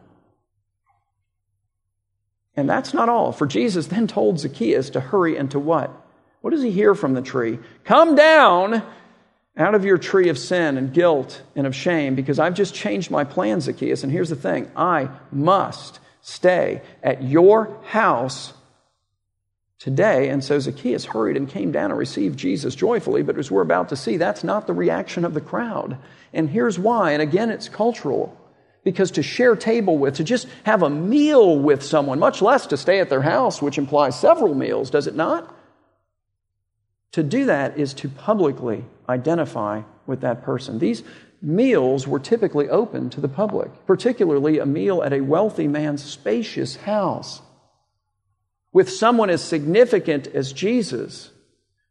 And 2.55 2.69
that's 2.69 2.93
not 2.93 3.09
all, 3.09 3.33
for 3.33 3.45
Jesus 3.45 3.87
then 3.87 4.07
told 4.07 4.39
Zacchaeus 4.39 4.91
to 4.91 5.01
hurry 5.01 5.35
and 5.35 5.51
to 5.51 5.59
what? 5.59 6.02
What 6.43 6.51
does 6.51 6.61
he 6.61 6.71
hear 6.71 6.93
from 6.93 7.13
the 7.13 7.21
tree? 7.21 7.57
Come 7.85 8.15
down 8.15 8.83
out 9.55 9.75
of 9.75 9.85
your 9.85 9.97
tree 9.97 10.27
of 10.27 10.37
sin 10.37 10.75
and 10.75 10.93
guilt 10.93 11.41
and 11.55 11.65
of 11.65 11.73
shame 11.73 12.15
because 12.15 12.37
I've 12.37 12.53
just 12.53 12.75
changed 12.75 13.09
my 13.09 13.23
plans, 13.23 13.63
Zacchaeus. 13.63 14.03
And 14.03 14.11
here's 14.11 14.27
the 14.27 14.35
thing 14.35 14.69
I 14.75 15.07
must 15.31 16.01
stay 16.19 16.81
at 17.01 17.23
your 17.23 17.79
house 17.85 18.51
today. 19.79 20.27
And 20.27 20.43
so 20.43 20.59
Zacchaeus 20.59 21.05
hurried 21.05 21.37
and 21.37 21.47
came 21.47 21.71
down 21.71 21.91
and 21.91 21.97
received 21.97 22.37
Jesus 22.37 22.75
joyfully. 22.75 23.23
But 23.23 23.37
as 23.37 23.49
we're 23.49 23.61
about 23.61 23.87
to 23.87 23.95
see, 23.95 24.17
that's 24.17 24.43
not 24.43 24.67
the 24.67 24.73
reaction 24.73 25.23
of 25.23 25.33
the 25.33 25.39
crowd. 25.39 25.97
And 26.33 26.49
here's 26.49 26.77
why. 26.77 27.11
And 27.13 27.21
again, 27.21 27.51
it's 27.51 27.69
cultural. 27.69 28.37
Because 28.83 29.11
to 29.11 29.23
share 29.23 29.55
table 29.55 29.97
with, 29.97 30.15
to 30.15 30.25
just 30.25 30.49
have 30.65 30.83
a 30.83 30.89
meal 30.89 31.57
with 31.57 31.83
someone, 31.83 32.19
much 32.19 32.41
less 32.41 32.67
to 32.67 32.75
stay 32.75 32.99
at 32.99 33.09
their 33.09 33.21
house, 33.21 33.61
which 33.61 33.77
implies 33.77 34.19
several 34.19 34.53
meals, 34.53 34.89
does 34.89 35.07
it 35.07 35.15
not? 35.15 35.52
To 37.13 37.23
do 37.23 37.45
that 37.45 37.77
is 37.77 37.93
to 37.95 38.09
publicly 38.09 38.85
identify 39.07 39.83
with 40.05 40.21
that 40.21 40.43
person. 40.43 40.79
These 40.79 41.03
meals 41.41 42.07
were 42.07 42.19
typically 42.19 42.69
open 42.69 43.09
to 43.11 43.21
the 43.21 43.27
public, 43.27 43.69
particularly 43.85 44.59
a 44.59 44.65
meal 44.65 45.03
at 45.03 45.13
a 45.13 45.21
wealthy 45.21 45.67
man's 45.67 46.03
spacious 46.03 46.75
house. 46.75 47.41
With 48.71 48.89
someone 48.89 49.29
as 49.29 49.43
significant 49.43 50.27
as 50.27 50.51
Jesus, 50.53 51.29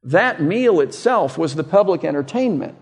that 0.03 0.43
meal 0.43 0.81
itself 0.81 1.39
was 1.39 1.55
the 1.55 1.65
public 1.65 2.03
entertainment. 2.03 2.77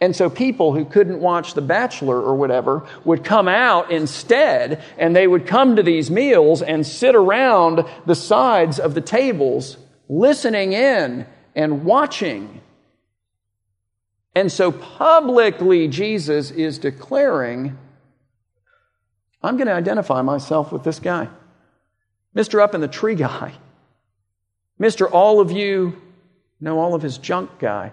And 0.00 0.16
so 0.16 0.30
people 0.30 0.74
who 0.74 0.84
couldn't 0.84 1.20
watch 1.20 1.54
The 1.54 1.62
Bachelor 1.62 2.20
or 2.20 2.34
whatever 2.36 2.86
would 3.04 3.24
come 3.24 3.48
out 3.48 3.90
instead, 3.90 4.82
and 4.96 5.14
they 5.14 5.26
would 5.26 5.46
come 5.46 5.76
to 5.76 5.82
these 5.82 6.10
meals 6.10 6.62
and 6.62 6.86
sit 6.86 7.14
around 7.14 7.84
the 8.06 8.14
sides 8.14 8.78
of 8.78 8.94
the 8.94 9.00
tables, 9.00 9.76
listening 10.08 10.72
in 10.72 11.26
and 11.56 11.84
watching. 11.84 12.60
And 14.34 14.52
so 14.52 14.70
publicly, 14.70 15.88
Jesus 15.88 16.50
is 16.50 16.78
declaring, 16.78 17.76
I'm 19.42 19.56
going 19.56 19.66
to 19.66 19.72
identify 19.72 20.20
myself 20.22 20.70
with 20.70 20.84
this 20.84 21.00
guy. 21.00 21.28
Mr. 22.36 22.62
Up 22.62 22.74
in 22.74 22.82
the 22.82 22.88
Tree 22.88 23.14
guy. 23.14 23.54
Mr. 24.78 25.10
All 25.10 25.40
of 25.40 25.50
you 25.50 26.00
know 26.60 26.78
all 26.78 26.94
of 26.94 27.00
his 27.00 27.16
junk 27.16 27.58
guy. 27.58 27.92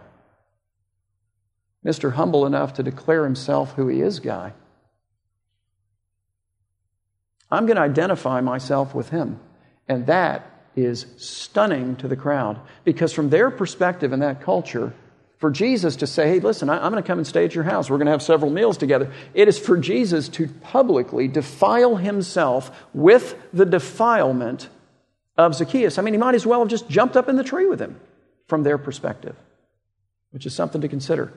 Mr. 1.86 2.14
Humble 2.14 2.46
enough 2.46 2.74
to 2.74 2.84
declare 2.84 3.24
himself 3.24 3.74
who 3.74 3.88
he 3.88 4.02
is 4.02 4.20
guy. 4.20 4.54
I'm 7.50 7.66
going 7.66 7.76
to 7.76 7.82
identify 7.82 8.42
myself 8.42 8.94
with 8.94 9.10
him. 9.10 9.40
And 9.88 10.08
that 10.08 10.53
is 10.76 11.06
stunning 11.18 11.96
to 11.98 12.08
the 12.08 12.16
crowd 12.16 12.60
because, 12.84 13.14
from 13.14 13.30
their 13.30 13.52
perspective 13.52 14.14
in 14.14 14.20
that 14.20 14.42
culture, 14.42 14.94
for 15.38 15.52
Jesus 15.52 15.98
to 15.98 16.08
say, 16.08 16.30
hey, 16.30 16.40
listen, 16.40 16.70
I'm 16.70 16.92
going 16.92 17.04
to 17.04 17.06
come 17.06 17.18
and 17.18 17.28
stay 17.28 17.44
at 17.44 17.54
your 17.54 17.66
house. 17.66 17.90
We're 17.90 17.98
going 17.98 18.06
to 18.06 18.14
have 18.14 18.22
several 18.24 18.50
meals 18.50 18.78
together. 18.78 19.12
It 19.34 19.50
is 19.50 19.60
for 19.60 19.76
Jesus 19.76 20.30
to 20.30 20.48
publicly 20.48 21.28
defile 21.28 21.98
himself 21.98 22.72
with 22.94 23.36
the 23.52 23.66
defilement 23.66 24.70
of 25.38 25.54
Zacchaeus. 25.54 25.98
I 25.98 26.02
mean, 26.02 26.14
he 26.14 26.18
might 26.18 26.36
as 26.36 26.46
well 26.46 26.60
have 26.60 26.70
just 26.70 26.88
jumped 26.88 27.18
up 27.18 27.28
in 27.28 27.36
the 27.36 27.44
tree 27.44 27.66
with 27.66 27.82
him 27.82 28.00
from 28.48 28.64
their 28.64 28.78
perspective, 28.78 29.36
which 30.32 30.46
is 30.46 30.56
something 30.56 30.80
to 30.80 30.88
consider. 30.88 31.34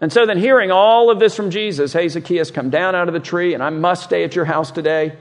And 0.00 0.12
so 0.12 0.26
then, 0.26 0.38
hearing 0.38 0.70
all 0.70 1.10
of 1.10 1.18
this 1.18 1.34
from 1.34 1.50
Jesus, 1.50 1.92
hey, 1.92 2.08
Zacchaeus, 2.08 2.50
come 2.50 2.70
down 2.70 2.94
out 2.94 3.08
of 3.08 3.14
the 3.14 3.20
tree, 3.20 3.52
and 3.52 3.62
I 3.62 3.70
must 3.70 4.04
stay 4.04 4.24
at 4.24 4.34
your 4.36 4.46
house 4.46 4.70
today. 4.70 5.18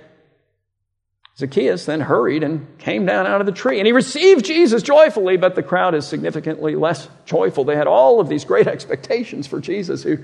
Zacchaeus 1.39 1.86
then 1.86 2.02
hurried 2.02 2.43
and 2.43 2.67
came 2.80 3.06
down 3.06 3.25
out 3.25 3.39
of 3.39 3.45
the 3.45 3.54
tree, 3.54 3.80
and 3.80 3.88
he 3.88 3.93
received 3.93 4.43
Jesus 4.43 4.84
joyfully, 4.84 5.38
but 5.38 5.56
the 5.56 5.63
crowd 5.63 5.95
is 5.95 6.06
significantly 6.06 6.75
less 6.75 7.08
joyful. 7.23 7.63
They 7.63 7.78
had 7.78 7.88
all 7.88 8.19
of 8.19 8.28
these 8.28 8.43
great 8.43 8.67
expectations 8.75 9.47
for 9.47 9.62
Jesus, 9.62 10.04
who, 10.04 10.17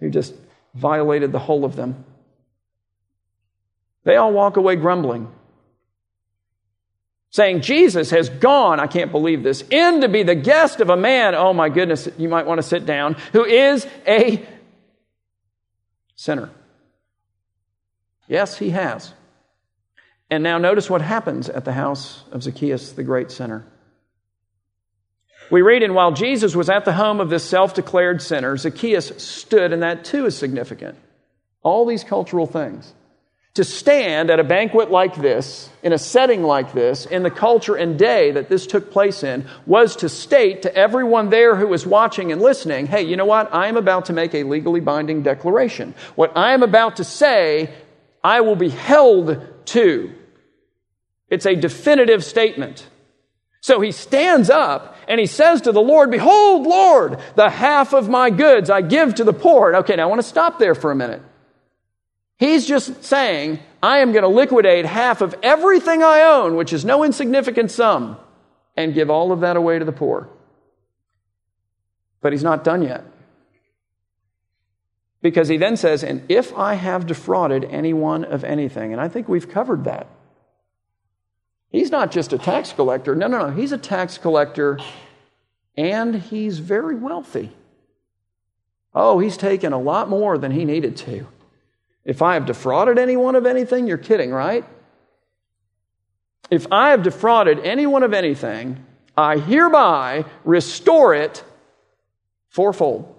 who 0.00 0.10
just 0.10 0.34
violated 0.74 1.30
the 1.30 1.38
whole 1.38 1.64
of 1.64 1.76
them. 1.76 2.04
They 4.02 4.16
all 4.16 4.32
walk 4.32 4.56
away 4.56 4.74
grumbling, 4.74 5.32
saying, 7.30 7.60
Jesus 7.60 8.10
has 8.10 8.28
gone, 8.28 8.80
I 8.80 8.88
can't 8.88 9.12
believe 9.12 9.44
this, 9.44 9.62
in 9.70 10.00
to 10.00 10.08
be 10.08 10.24
the 10.24 10.34
guest 10.34 10.80
of 10.80 10.90
a 10.90 10.96
man, 10.96 11.36
oh 11.36 11.52
my 11.52 11.68
goodness, 11.68 12.08
you 12.18 12.28
might 12.28 12.46
want 12.46 12.58
to 12.58 12.66
sit 12.66 12.84
down, 12.84 13.14
who 13.30 13.44
is 13.44 13.86
a 14.04 14.44
sinner. 16.16 16.50
Yes, 18.26 18.58
he 18.58 18.70
has. 18.70 19.12
And 20.30 20.42
now 20.42 20.58
notice 20.58 20.90
what 20.90 21.02
happens 21.02 21.48
at 21.48 21.64
the 21.64 21.72
house 21.72 22.24
of 22.32 22.42
Zacchaeus, 22.42 22.92
the 22.92 23.04
great 23.04 23.30
sinner. 23.30 23.64
We 25.50 25.62
read, 25.62 25.84
and 25.84 25.94
while 25.94 26.12
Jesus 26.12 26.56
was 26.56 26.68
at 26.68 26.84
the 26.84 26.92
home 26.92 27.20
of 27.20 27.30
this 27.30 27.44
self 27.44 27.74
declared 27.74 28.20
sinner, 28.20 28.56
Zacchaeus 28.56 29.12
stood, 29.18 29.72
and 29.72 29.82
that 29.82 30.04
too 30.04 30.26
is 30.26 30.36
significant. 30.36 30.98
All 31.62 31.86
these 31.86 32.02
cultural 32.02 32.46
things. 32.46 32.92
To 33.54 33.64
stand 33.64 34.30
at 34.30 34.40
a 34.40 34.44
banquet 34.44 34.90
like 34.90 35.16
this, 35.16 35.70
in 35.82 35.92
a 35.92 35.98
setting 35.98 36.42
like 36.42 36.72
this, 36.74 37.06
in 37.06 37.22
the 37.22 37.30
culture 37.30 37.74
and 37.74 37.98
day 37.98 38.32
that 38.32 38.48
this 38.50 38.66
took 38.66 38.90
place 38.90 39.22
in, 39.22 39.46
was 39.64 39.96
to 39.96 40.08
state 40.08 40.62
to 40.62 40.74
everyone 40.74 41.30
there 41.30 41.56
who 41.56 41.68
was 41.68 41.86
watching 41.86 42.32
and 42.32 42.42
listening 42.42 42.86
hey, 42.86 43.02
you 43.02 43.16
know 43.16 43.24
what? 43.24 43.54
I 43.54 43.68
am 43.68 43.76
about 43.76 44.06
to 44.06 44.12
make 44.12 44.34
a 44.34 44.42
legally 44.42 44.80
binding 44.80 45.22
declaration. 45.22 45.94
What 46.16 46.36
I 46.36 46.52
am 46.52 46.64
about 46.64 46.96
to 46.96 47.04
say, 47.04 47.72
I 48.22 48.40
will 48.40 48.56
be 48.56 48.68
held 48.68 49.55
to. 49.66 50.12
It's 51.28 51.46
a 51.46 51.56
definitive 51.56 52.24
statement. 52.24 52.86
So 53.60 53.80
he 53.80 53.90
stands 53.90 54.48
up 54.48 54.96
and 55.08 55.18
he 55.18 55.26
says 55.26 55.62
to 55.62 55.72
the 55.72 55.80
Lord, 55.80 56.10
Behold, 56.10 56.66
Lord, 56.66 57.18
the 57.34 57.50
half 57.50 57.92
of 57.92 58.08
my 58.08 58.30
goods 58.30 58.70
I 58.70 58.80
give 58.80 59.16
to 59.16 59.24
the 59.24 59.32
poor. 59.32 59.74
Okay, 59.76 59.96
now 59.96 60.04
I 60.04 60.06
want 60.06 60.20
to 60.20 60.28
stop 60.28 60.58
there 60.58 60.74
for 60.74 60.92
a 60.92 60.94
minute. 60.94 61.22
He's 62.38 62.66
just 62.66 63.02
saying, 63.02 63.58
I 63.82 63.98
am 63.98 64.12
going 64.12 64.22
to 64.22 64.28
liquidate 64.28 64.84
half 64.84 65.20
of 65.20 65.34
everything 65.42 66.02
I 66.02 66.22
own, 66.22 66.54
which 66.54 66.72
is 66.72 66.84
no 66.84 67.02
insignificant 67.02 67.70
sum, 67.70 68.18
and 68.76 68.94
give 68.94 69.10
all 69.10 69.32
of 69.32 69.40
that 69.40 69.56
away 69.56 69.78
to 69.78 69.84
the 69.84 69.92
poor. 69.92 70.28
But 72.20 72.32
he's 72.32 72.44
not 72.44 72.62
done 72.62 72.82
yet. 72.82 73.04
Because 75.26 75.48
he 75.48 75.56
then 75.56 75.76
says, 75.76 76.04
And 76.04 76.22
if 76.28 76.56
I 76.56 76.74
have 76.74 77.04
defrauded 77.04 77.64
anyone 77.64 78.24
of 78.24 78.44
anything, 78.44 78.92
and 78.92 79.00
I 79.00 79.08
think 79.08 79.28
we've 79.28 79.50
covered 79.50 79.82
that. 79.82 80.06
He's 81.68 81.90
not 81.90 82.12
just 82.12 82.32
a 82.32 82.38
tax 82.38 82.72
collector. 82.72 83.16
No, 83.16 83.26
no, 83.26 83.48
no. 83.48 83.50
He's 83.50 83.72
a 83.72 83.76
tax 83.76 84.18
collector 84.18 84.78
and 85.76 86.14
he's 86.14 86.60
very 86.60 86.94
wealthy. 86.94 87.50
Oh, 88.94 89.18
he's 89.18 89.36
taken 89.36 89.72
a 89.72 89.80
lot 89.80 90.08
more 90.08 90.38
than 90.38 90.52
he 90.52 90.64
needed 90.64 90.96
to. 90.98 91.26
If 92.04 92.22
I 92.22 92.34
have 92.34 92.46
defrauded 92.46 92.96
anyone 92.96 93.34
of 93.34 93.46
anything, 93.46 93.88
you're 93.88 93.98
kidding, 93.98 94.30
right? 94.30 94.64
If 96.52 96.68
I 96.70 96.90
have 96.90 97.02
defrauded 97.02 97.58
anyone 97.64 98.04
of 98.04 98.14
anything, 98.14 98.86
I 99.16 99.38
hereby 99.38 100.24
restore 100.44 101.14
it 101.14 101.42
fourfold. 102.48 103.15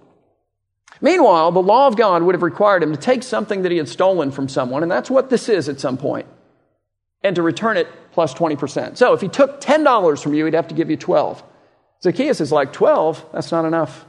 Meanwhile, 1.00 1.52
the 1.52 1.62
law 1.62 1.86
of 1.86 1.96
God 1.96 2.22
would 2.22 2.34
have 2.34 2.42
required 2.42 2.82
him 2.82 2.92
to 2.92 3.00
take 3.00 3.22
something 3.22 3.62
that 3.62 3.72
he 3.72 3.78
had 3.78 3.88
stolen 3.88 4.30
from 4.30 4.48
someone, 4.48 4.82
and 4.82 4.90
that's 4.90 5.10
what 5.10 5.30
this 5.30 5.48
is 5.48 5.68
at 5.68 5.80
some 5.80 5.96
point, 5.96 6.26
and 7.22 7.36
to 7.36 7.42
return 7.42 7.76
it 7.76 7.88
plus 8.12 8.34
20%. 8.34 8.96
So 8.96 9.12
if 9.12 9.20
he 9.20 9.28
took 9.28 9.60
$10 9.60 10.22
from 10.22 10.34
you, 10.34 10.44
he'd 10.44 10.54
have 10.54 10.68
to 10.68 10.74
give 10.74 10.90
you 10.90 10.96
12. 10.96 11.42
Zacchaeus 12.02 12.40
is 12.40 12.52
like, 12.52 12.72
12? 12.72 13.26
That's 13.32 13.52
not 13.52 13.64
enough. 13.64 14.04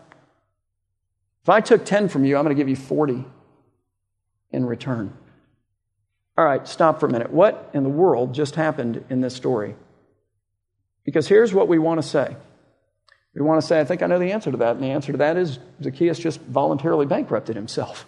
If 1.44 1.50
I 1.50 1.62
took 1.62 1.86
10 1.86 2.10
from 2.10 2.26
you, 2.26 2.38
I'm 2.38 2.44
going 2.44 2.56
to 2.56 2.60
give 2.60 2.70
you 2.70 2.76
40 2.76 3.26
in 4.52 4.66
return. 4.66 5.14
All 6.38 6.46
right, 6.46 6.68
stop 6.68 7.00
for 7.00 7.06
a 7.08 7.12
minute. 7.12 7.32
What 7.32 7.70
in 7.74 7.84
the 7.84 7.90
world 7.90 8.34
just 8.34 8.56
happened 8.56 9.04
in 9.10 9.22
this 9.22 9.36
story? 9.36 9.76
Because 11.04 11.28
here's 11.28 11.54
what 11.54 11.68
we 11.68 11.80
want 11.80 12.02
to 12.02 12.08
say. 12.08 12.36
We 13.40 13.46
want 13.46 13.62
to 13.62 13.66
say, 13.66 13.80
I 13.80 13.86
think 13.86 14.04
I 14.04 14.08
know 14.08 14.20
the 14.20 14.34
answer 14.34 14.52
to 14.52 14.58
that. 14.58 14.76
And 14.76 14.84
the 14.84 14.90
answer 14.90 15.14
to 15.14 15.18
that 15.20 15.38
is 15.38 15.60
Zacchaeus 15.82 16.20
just 16.20 16.42
voluntarily 16.42 17.06
bankrupted 17.06 17.56
himself. 17.56 18.06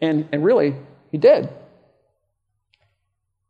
And, 0.00 0.28
and 0.30 0.44
really, 0.44 0.76
he 1.10 1.18
did. 1.18 1.48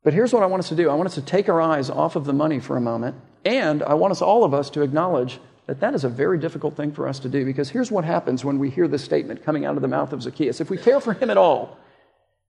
But 0.03 0.15
here's 0.15 0.33
what 0.33 0.43
I 0.43 0.47
want 0.47 0.61
us 0.61 0.71
to 0.71 0.75
do 0.75 0.89
I 0.89 0.95
want 0.95 1.09
us 1.09 1.17
to 1.17 1.23
take 1.23 1.51
our 1.51 1.61
eyes 1.61 1.91
off 1.91 2.17
of 2.17 2.25
the 2.25 2.33
money 2.33 2.61
for 2.61 2.79
a 2.79 2.81
moment, 2.81 3.17
and 3.45 3.83
I 3.83 3.95
want 3.95 4.13
us, 4.13 4.23
all 4.23 4.43
of 4.43 4.55
us, 4.55 4.71
to 4.71 4.83
acknowledge 4.83 5.39
that 5.67 5.81
that 5.81 5.95
is 5.95 6.05
a 6.05 6.09
very 6.09 6.39
difficult 6.39 6.77
thing 6.77 6.93
for 6.93 7.07
us 7.07 7.19
to 7.19 7.29
do 7.29 7.45
because 7.45 7.69
here's 7.69 7.91
what 7.91 8.05
happens 8.05 8.45
when 8.45 8.59
we 8.59 8.71
hear 8.71 8.89
this 8.89 9.05
statement 9.05 9.45
coming 9.45 9.67
out 9.67 9.77
of 9.77 9.83
the 9.83 9.89
mouth 9.89 10.13
of 10.13 10.23
Zacchaeus. 10.23 10.61
If 10.61 10.71
we 10.71 10.79
care 10.79 11.01
for 11.01 11.13
him 11.13 11.29
at 11.29 11.37
all, 11.37 11.77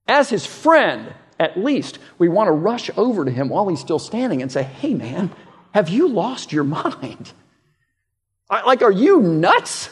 as 0.07 0.29
his 0.29 0.45
friend, 0.45 1.13
at 1.39 1.57
least, 1.57 1.99
we 2.17 2.29
want 2.29 2.47
to 2.47 2.51
rush 2.51 2.89
over 2.95 3.25
to 3.25 3.31
him 3.31 3.49
while 3.49 3.67
he's 3.67 3.81
still 3.81 3.99
standing 3.99 4.41
and 4.41 4.51
say, 4.51 4.63
Hey, 4.63 4.93
man, 4.93 5.31
have 5.73 5.89
you 5.89 6.07
lost 6.07 6.51
your 6.51 6.63
mind? 6.63 7.31
Like, 8.49 8.81
are 8.81 8.91
you 8.91 9.21
nuts? 9.21 9.89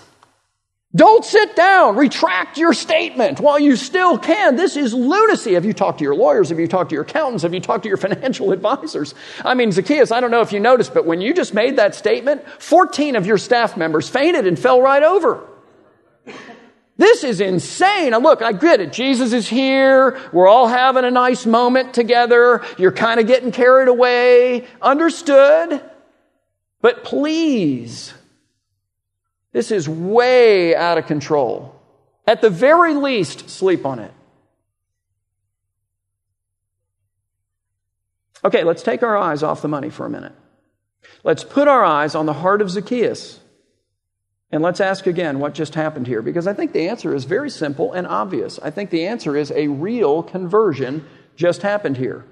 Don't 0.96 1.26
sit 1.26 1.58
down. 1.58 1.98
Retract 1.98 2.58
your 2.58 2.74
statement 2.74 3.42
while 3.42 3.60
you 3.60 3.76
still 3.76 4.18
can. 4.18 4.56
This 4.56 4.78
is 4.78 4.94
lunacy. 4.94 5.56
Have 5.56 5.66
you 5.66 5.74
talked 5.74 5.98
to 5.98 6.06
your 6.06 6.16
lawyers? 6.16 6.48
Have 6.50 6.60
you 6.60 6.70
talked 6.70 6.92
to 6.92 6.94
your 6.94 7.04
accountants? 7.04 7.44
Have 7.44 7.54
you 7.54 7.60
talked 7.60 7.84
to 7.84 7.90
your 7.90 7.98
financial 8.08 8.54
advisors? 8.54 9.14
I 9.44 9.56
mean, 9.56 9.74
Zacchaeus, 9.74 10.12
I 10.12 10.22
don't 10.22 10.32
know 10.32 10.40
if 10.40 10.54
you 10.54 10.62
noticed, 10.62 10.94
but 10.94 11.06
when 11.06 11.20
you 11.20 11.34
just 11.34 11.54
made 11.54 11.76
that 11.76 11.96
statement, 11.96 12.48
14 12.60 13.18
of 13.18 13.26
your 13.26 13.38
staff 13.38 13.76
members 13.76 14.08
fainted 14.08 14.48
and 14.48 14.58
fell 14.58 14.82
right 14.82 15.04
over. 15.04 15.46
This 16.98 17.26
is 17.26 17.42
insane. 17.42 18.12
Now, 18.12 18.20
look, 18.20 18.42
I 18.42 18.54
get 18.54 18.80
it. 18.80 18.94
Jesus 18.94 19.34
is 19.34 19.50
here. 19.50 20.18
We're 20.32 20.48
all 20.48 20.68
having 20.68 21.04
a 21.04 21.12
nice 21.12 21.46
moment 21.46 21.94
together. 21.94 22.64
You're 22.78 22.94
kind 22.94 23.20
of 23.20 23.28
getting 23.28 23.52
carried 23.52 23.90
away. 23.90 24.66
Understood. 24.82 25.84
But 26.82 27.04
please, 27.04 28.14
this 29.52 29.72
is 29.72 29.90
way 29.90 30.76
out 30.76 30.98
of 30.98 31.06
control. 31.06 31.76
At 32.28 32.42
the 32.42 32.50
very 32.50 32.94
least, 32.96 33.50
sleep 33.50 33.86
on 33.86 34.00
it. 34.00 34.14
Okay, 38.44 38.64
let's 38.64 38.84
take 38.84 39.04
our 39.04 39.18
eyes 39.18 39.44
off 39.44 39.62
the 39.62 39.68
money 39.68 39.90
for 39.90 40.06
a 40.06 40.10
minute. 40.10 40.34
Let's 41.24 41.44
put 41.44 41.68
our 41.68 41.84
eyes 41.84 42.16
on 42.16 42.26
the 42.26 42.34
heart 42.34 42.62
of 42.62 42.70
Zacchaeus. 42.70 43.40
And 44.56 44.64
let's 44.64 44.80
ask 44.80 45.06
again 45.06 45.40
what 45.40 45.54
just 45.54 45.76
happened 45.76 46.08
here, 46.08 46.22
because 46.22 46.48
I 46.48 46.54
think 46.54 46.72
the 46.72 46.88
answer 46.88 47.14
is 47.14 47.26
very 47.26 47.50
simple 47.50 47.92
and 47.92 48.08
obvious. 48.08 48.58
I 48.64 48.70
think 48.70 48.90
the 48.90 49.06
answer 49.06 49.36
is 49.36 49.52
a 49.52 49.68
real 49.68 50.24
conversion 50.24 51.06
just 51.36 51.62
happened 51.62 51.98
here. 51.98 52.24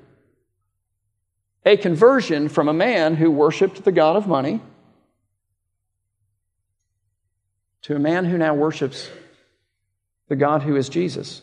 A 1.65 1.75
conversion 1.75 2.47
from 2.47 2.69
a 2.69 2.73
man 2.73 3.15
who 3.15 3.29
worshiped 3.29 3.83
the 3.83 3.91
God 3.91 4.15
of 4.15 4.25
money 4.25 4.61
to 7.81 7.93
a 7.93 7.99
man 7.99 8.23
who 8.23 8.37
now 8.37 8.53
worships 8.53 9.09
the 10.29 10.37
God 10.37 10.61
who 10.61 10.77
is 10.77 10.87
Jesus. 10.87 11.41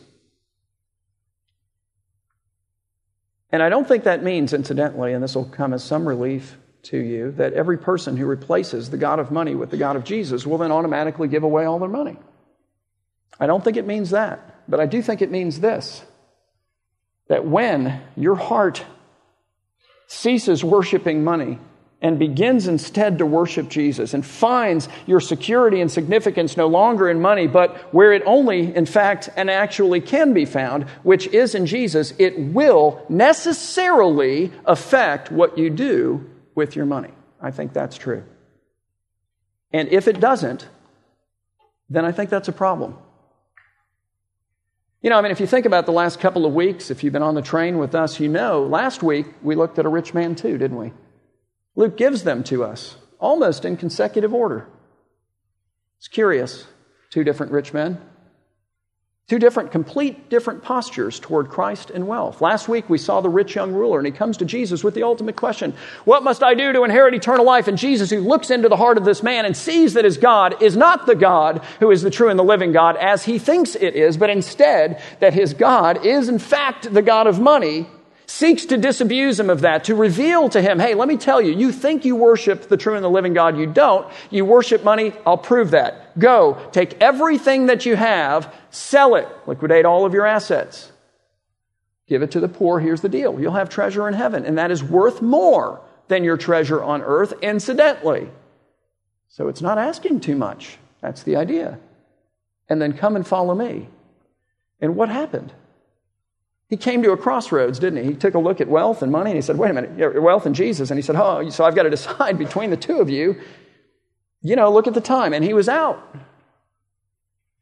And 3.51 3.61
I 3.61 3.69
don't 3.69 3.87
think 3.87 4.05
that 4.05 4.23
means, 4.23 4.51
incidentally, 4.51 5.13
and 5.13 5.23
this 5.23 5.35
will 5.35 5.45
come 5.45 5.75
as 5.75 5.83
some 5.83 6.07
relief 6.07 6.57
to 6.83 6.97
you, 6.97 7.31
that 7.33 7.53
every 7.53 7.77
person 7.77 8.17
who 8.17 8.25
replaces 8.25 8.89
the 8.89 8.97
God 8.97 9.19
of 9.19 9.31
money 9.31 9.55
with 9.55 9.69
the 9.69 9.77
God 9.77 9.95
of 9.95 10.03
Jesus 10.03 10.45
will 10.45 10.57
then 10.57 10.71
automatically 10.71 11.27
give 11.27 11.43
away 11.43 11.65
all 11.65 11.79
their 11.79 11.89
money. 11.89 12.17
I 13.39 13.47
don't 13.47 13.63
think 13.63 13.77
it 13.77 13.85
means 13.85 14.11
that, 14.11 14.63
but 14.67 14.79
I 14.79 14.85
do 14.85 15.01
think 15.01 15.21
it 15.21 15.31
means 15.31 15.59
this 15.59 16.03
that 17.27 17.45
when 17.45 18.01
your 18.17 18.35
heart 18.35 18.83
ceases 20.07 20.65
worshiping 20.65 21.23
money 21.23 21.57
and 22.01 22.19
begins 22.19 22.67
instead 22.67 23.19
to 23.19 23.25
worship 23.25 23.69
Jesus 23.69 24.13
and 24.13 24.25
finds 24.25 24.89
your 25.05 25.21
security 25.21 25.79
and 25.79 25.89
significance 25.89 26.57
no 26.57 26.67
longer 26.67 27.09
in 27.09 27.21
money, 27.21 27.47
but 27.47 27.77
where 27.93 28.11
it 28.11 28.23
only, 28.25 28.75
in 28.75 28.85
fact, 28.85 29.29
and 29.37 29.49
actually 29.49 30.01
can 30.01 30.33
be 30.33 30.43
found, 30.43 30.83
which 31.03 31.27
is 31.27 31.55
in 31.55 31.65
Jesus, 31.67 32.13
it 32.17 32.37
will 32.37 33.05
necessarily 33.07 34.51
affect 34.65 35.31
what 35.31 35.57
you 35.57 35.69
do 35.69 36.27
with 36.55 36.75
your 36.75 36.85
money. 36.85 37.11
I 37.41 37.51
think 37.51 37.73
that's 37.73 37.97
true. 37.97 38.23
And 39.73 39.89
if 39.89 40.07
it 40.07 40.19
doesn't, 40.19 40.67
then 41.89 42.05
I 42.05 42.11
think 42.11 42.29
that's 42.29 42.47
a 42.47 42.53
problem. 42.53 42.97
You 45.01 45.09
know, 45.09 45.17
I 45.17 45.21
mean, 45.21 45.31
if 45.31 45.39
you 45.39 45.47
think 45.47 45.65
about 45.65 45.87
the 45.87 45.91
last 45.91 46.19
couple 46.19 46.45
of 46.45 46.53
weeks, 46.53 46.91
if 46.91 47.03
you've 47.03 47.13
been 47.13 47.23
on 47.23 47.35
the 47.35 47.41
train 47.41 47.79
with 47.79 47.95
us, 47.95 48.19
you 48.19 48.27
know, 48.27 48.63
last 48.63 49.01
week 49.01 49.25
we 49.41 49.55
looked 49.55 49.79
at 49.79 49.85
a 49.85 49.89
rich 49.89 50.13
man 50.13 50.35
too, 50.35 50.57
didn't 50.57 50.77
we? 50.77 50.93
Luke 51.75 51.97
gives 51.97 52.23
them 52.23 52.43
to 52.43 52.63
us 52.63 52.97
almost 53.19 53.65
in 53.65 53.77
consecutive 53.77 54.33
order. 54.33 54.67
It's 55.97 56.07
curious. 56.07 56.67
Two 57.09 57.23
different 57.23 57.51
rich 57.51 57.73
men. 57.73 57.99
Two 59.27 59.39
different, 59.39 59.71
complete 59.71 60.29
different 60.29 60.61
postures 60.61 61.17
toward 61.17 61.47
Christ 61.47 61.89
and 61.89 62.05
wealth. 62.05 62.41
Last 62.41 62.67
week 62.67 62.89
we 62.89 62.97
saw 62.97 63.21
the 63.21 63.29
rich 63.29 63.55
young 63.55 63.71
ruler, 63.71 63.97
and 63.97 64.05
he 64.05 64.11
comes 64.11 64.35
to 64.37 64.45
Jesus 64.45 64.83
with 64.83 64.93
the 64.93 65.03
ultimate 65.03 65.37
question 65.37 65.73
What 66.03 66.23
must 66.23 66.43
I 66.43 66.53
do 66.53 66.73
to 66.73 66.83
inherit 66.83 67.13
eternal 67.13 67.45
life? 67.45 67.69
And 67.69 67.77
Jesus, 67.77 68.09
who 68.09 68.19
looks 68.19 68.51
into 68.51 68.67
the 68.67 68.75
heart 68.75 68.97
of 68.97 69.05
this 69.05 69.23
man 69.23 69.45
and 69.45 69.55
sees 69.55 69.93
that 69.93 70.03
his 70.03 70.17
God 70.17 70.61
is 70.61 70.75
not 70.75 71.05
the 71.05 71.15
God 71.15 71.63
who 71.79 71.91
is 71.91 72.01
the 72.01 72.09
true 72.09 72.27
and 72.27 72.37
the 72.37 72.43
living 72.43 72.73
God 72.73 72.97
as 72.97 73.23
he 73.23 73.39
thinks 73.39 73.75
it 73.75 73.95
is, 73.95 74.17
but 74.17 74.29
instead 74.29 75.01
that 75.21 75.33
his 75.33 75.53
God 75.53 76.05
is 76.05 76.27
in 76.27 76.37
fact 76.37 76.93
the 76.93 77.01
God 77.01 77.25
of 77.25 77.39
money, 77.39 77.87
seeks 78.31 78.65
to 78.65 78.77
disabuse 78.77 79.39
him 79.39 79.49
of 79.49 79.61
that, 79.61 79.83
to 79.83 79.93
reveal 79.93 80.47
to 80.49 80.61
him, 80.61 80.79
hey, 80.79 80.95
let 80.95 81.07
me 81.07 81.17
tell 81.17 81.41
you, 81.41 81.53
you 81.53 81.71
think 81.71 82.05
you 82.05 82.15
worship 82.15 82.69
the 82.69 82.77
true 82.77 82.95
and 82.95 83.03
the 83.03 83.09
living 83.09 83.33
God, 83.33 83.57
you 83.57 83.67
don't. 83.67 84.07
You 84.29 84.45
worship 84.45 84.83
money, 84.83 85.11
I'll 85.25 85.37
prove 85.37 85.71
that. 85.71 86.17
Go, 86.17 86.57
take 86.71 87.01
everything 87.01 87.65
that 87.65 87.85
you 87.85 87.95
have, 87.95 88.53
sell 88.69 89.15
it, 89.15 89.27
liquidate 89.45 89.85
all 89.85 90.05
of 90.05 90.13
your 90.13 90.25
assets, 90.25 90.91
give 92.07 92.21
it 92.21 92.31
to 92.31 92.39
the 92.39 92.47
poor. 92.47 92.79
Here's 92.79 93.01
the 93.01 93.09
deal 93.09 93.39
you'll 93.39 93.51
have 93.53 93.69
treasure 93.69 94.07
in 94.07 94.13
heaven, 94.13 94.45
and 94.45 94.57
that 94.57 94.71
is 94.71 94.81
worth 94.81 95.21
more 95.21 95.81
than 96.07 96.23
your 96.23 96.37
treasure 96.37 96.81
on 96.81 97.01
earth, 97.01 97.33
incidentally. 97.41 98.29
So 99.27 99.49
it's 99.49 99.61
not 99.61 99.77
asking 99.77 100.21
too 100.21 100.35
much. 100.35 100.77
That's 101.01 101.23
the 101.23 101.35
idea. 101.35 101.79
And 102.69 102.81
then 102.81 102.93
come 102.93 103.15
and 103.17 103.27
follow 103.27 103.55
me. 103.55 103.89
And 104.79 104.95
what 104.95 105.09
happened? 105.09 105.53
He 106.71 106.77
came 106.77 107.03
to 107.03 107.11
a 107.11 107.17
crossroads, 107.17 107.79
didn't 107.79 108.01
he? 108.01 108.11
He 108.11 108.15
took 108.15 108.33
a 108.33 108.39
look 108.39 108.61
at 108.61 108.69
wealth 108.69 109.01
and 109.01 109.11
money 109.11 109.31
and 109.31 109.37
he 109.37 109.41
said, 109.41 109.57
Wait 109.57 109.71
a 109.71 109.73
minute, 109.73 110.21
wealth 110.21 110.45
and 110.45 110.55
Jesus. 110.55 110.89
And 110.89 110.97
he 110.97 111.01
said, 111.01 111.17
Oh, 111.17 111.47
so 111.49 111.65
I've 111.65 111.75
got 111.75 111.83
to 111.83 111.89
decide 111.89 112.37
between 112.39 112.69
the 112.69 112.77
two 112.77 113.01
of 113.01 113.09
you. 113.09 113.35
You 114.41 114.55
know, 114.55 114.71
look 114.71 114.87
at 114.87 114.93
the 114.93 115.01
time. 115.01 115.33
And 115.33 115.43
he 115.43 115.53
was 115.53 115.67
out. 115.67 116.01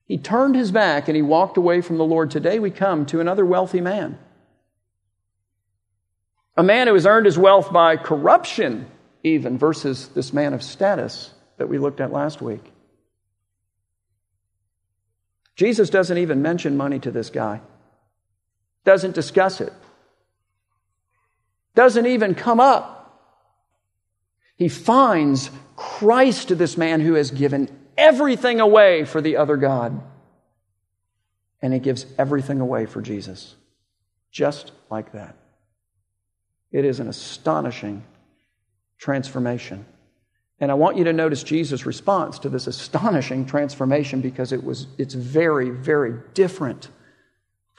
He 0.05 0.19
turned 0.19 0.53
his 0.53 0.71
back 0.71 1.07
and 1.07 1.15
he 1.15 1.23
walked 1.23 1.57
away 1.57 1.81
from 1.81 1.97
the 1.97 2.05
Lord. 2.05 2.29
Today 2.29 2.59
we 2.59 2.69
come 2.69 3.07
to 3.07 3.19
another 3.19 3.43
wealthy 3.43 3.81
man. 3.81 4.19
A 6.55 6.61
man 6.61 6.85
who 6.85 6.93
has 6.93 7.07
earned 7.07 7.25
his 7.25 7.37
wealth 7.37 7.73
by 7.73 7.97
corruption, 7.97 8.85
even, 9.23 9.57
versus 9.57 10.09
this 10.09 10.33
man 10.33 10.53
of 10.53 10.61
status 10.61 11.33
that 11.57 11.67
we 11.67 11.79
looked 11.79 11.99
at 11.99 12.11
last 12.11 12.43
week. 12.43 12.71
Jesus 15.55 15.89
doesn't 15.89 16.19
even 16.19 16.43
mention 16.43 16.77
money 16.77 16.99
to 16.99 17.09
this 17.09 17.31
guy 17.31 17.61
doesn't 18.85 19.15
discuss 19.15 19.61
it, 19.61 19.73
doesn't 21.75 22.05
even 22.05 22.35
come 22.35 22.59
up. 22.59 22.95
He 24.55 24.67
finds 24.67 25.49
Christ 25.75 26.49
to 26.49 26.55
this 26.55 26.75
man 26.77 26.99
who 26.99 27.13
has 27.13 27.31
given 27.31 27.69
everything 27.97 28.59
away 28.59 29.05
for 29.05 29.21
the 29.21 29.37
other 29.37 29.55
God. 29.55 30.01
And 31.61 31.73
he 31.73 31.79
gives 31.79 32.05
everything 32.17 32.59
away 32.59 32.85
for 32.85 33.01
Jesus. 33.01 33.55
Just 34.31 34.71
like 34.89 35.13
that. 35.13 35.35
It 36.71 36.85
is 36.85 36.99
an 36.99 37.07
astonishing 37.07 38.03
transformation. 38.97 39.85
And 40.59 40.71
I 40.71 40.73
want 40.73 40.97
you 40.97 41.05
to 41.05 41.13
notice 41.13 41.41
Jesus' 41.43 41.85
response 41.85 42.39
to 42.39 42.49
this 42.49 42.67
astonishing 42.67 43.45
transformation 43.45 44.21
because 44.21 44.51
it 44.51 44.63
was, 44.63 44.87
it's 44.97 45.13
very, 45.13 45.69
very 45.69 46.19
different 46.33 46.89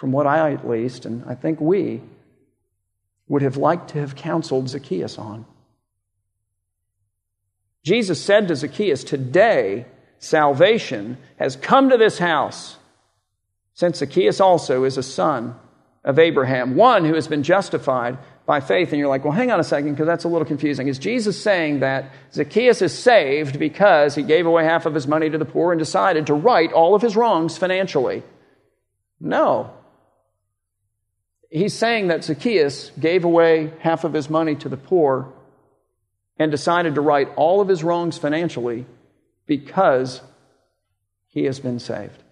from 0.01 0.13
what 0.13 0.27
I, 0.27 0.55
at 0.55 0.67
least, 0.67 1.05
and 1.05 1.23
I 1.27 1.35
think 1.35 1.61
we, 1.61 2.01
would 3.29 3.43
have 3.43 3.59
liked 3.59 3.91
to 3.91 4.01
have 4.01 4.17
counseled 4.17 4.71
Zacchaeus 4.71 5.19
on. 5.19 5.45
Jesus 7.85 8.19
said 8.19 8.49
to 8.49 8.57
Zacchaeus, 8.57 9.05
Today 9.05 9.85
salvation 10.19 11.19
has 11.39 11.55
come 11.55 11.91
to 11.91 11.99
this 11.99 12.19
house, 12.19 12.79
since 13.75 13.99
Zacchaeus 13.99 14.41
also 14.41 14.85
is 14.85 14.97
a 14.97 15.03
son 15.03 15.55
of 16.03 16.19
Abraham, 16.19 16.77
one 16.77 17.05
who 17.05 17.13
has 17.13 17.29
been 17.29 17.43
justified 17.43 18.17
by 18.47 18.61
faith. 18.61 18.93
And 18.93 18.99
you're 18.99 19.09
like, 19.09 19.25
well, 19.25 19.35
hang 19.35 19.51
on 19.51 19.61
a 19.61 19.65
second, 19.65 19.91
because 19.91 20.07
that's 20.07 20.25
a 20.25 20.29
little 20.29 20.47
confusing. 20.47 20.89
Is 20.89 20.99
Jesus 20.99 21.41
saying 21.41 21.81
that 21.81 22.11
Zacchaeus 22.33 22.81
is 22.81 22.99
saved 22.99 23.59
because 23.59 24.15
he 24.15 24.23
gave 24.23 24.47
away 24.47 24.65
half 24.65 24.87
of 24.87 24.95
his 24.95 25.07
money 25.07 25.29
to 25.29 25.37
the 25.37 25.45
poor 25.45 25.73
and 25.73 25.79
decided 25.79 26.27
to 26.29 26.35
right 26.35 26.73
all 26.73 26.95
of 26.95 27.03
his 27.03 27.17
wrongs 27.17 27.59
financially? 27.59 28.23
No. 29.21 29.75
He's 31.51 31.75
saying 31.75 32.09
that 32.09 32.25
Zacchaeus 32.25 32.93
gave 32.99 33.25
away 33.25 33.73
half 33.81 34.05
of 34.05 34.13
his 34.13 34.31
money 34.31 34.55
to 34.57 34.69
the 34.69 34.77
poor 34.77 35.33
and 36.39 36.51
decided 36.51 36.95
to 36.95 37.01
right 37.01 37.29
all 37.37 37.61
of 37.61 37.69
his 37.69 37.83
wrongs 37.83 38.17
financially 38.17 38.87
because 39.47 40.21
he 41.27 41.45
has 41.45 41.59
been 41.59 41.81
saved. 41.81 42.23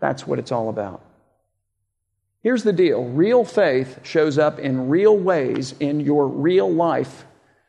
That's 0.00 0.26
what 0.26 0.38
it's 0.38 0.50
all 0.50 0.70
about. 0.70 1.02
Here's 2.42 2.64
the 2.64 2.72
deal 2.72 3.04
real 3.04 3.44
faith 3.44 4.00
shows 4.02 4.38
up 4.38 4.58
in 4.58 4.88
real 4.88 5.16
ways 5.16 5.74
in 5.78 6.00
your 6.00 6.26
real 6.26 6.72
life 6.72 7.24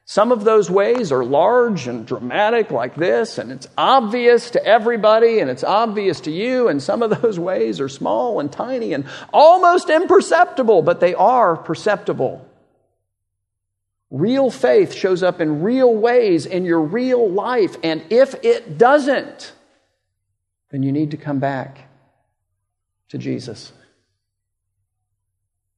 some 0.05 0.33
of 0.33 0.43
those 0.43 0.69
ways 0.69 1.13
are 1.13 1.23
large 1.23 1.87
and 1.87 2.05
dramatic, 2.05 2.71
like 2.71 2.95
this, 2.95 3.37
and 3.37 3.51
it's 3.51 3.67
obvious 3.77 4.51
to 4.51 4.65
everybody, 4.65 5.39
and 5.39 5.49
it's 5.49 5.63
obvious 5.63 6.19
to 6.21 6.31
you. 6.31 6.67
And 6.67 6.83
some 6.83 7.01
of 7.01 7.21
those 7.21 7.39
ways 7.39 7.79
are 7.79 7.87
small 7.87 8.41
and 8.41 8.51
tiny 8.51 8.93
and 8.93 9.05
almost 9.31 9.89
imperceptible, 9.89 10.81
but 10.81 10.99
they 10.99 11.13
are 11.13 11.55
perceptible. 11.55 12.45
Real 14.11 14.51
faith 14.51 14.93
shows 14.93 15.23
up 15.23 15.39
in 15.39 15.63
real 15.63 15.93
ways 15.95 16.45
in 16.45 16.65
your 16.65 16.81
real 16.81 17.29
life, 17.29 17.77
and 17.81 18.03
if 18.09 18.35
it 18.43 18.77
doesn't, 18.77 19.53
then 20.69 20.83
you 20.83 20.91
need 20.91 21.11
to 21.11 21.17
come 21.17 21.39
back 21.39 21.87
to 23.09 23.17
Jesus 23.17 23.71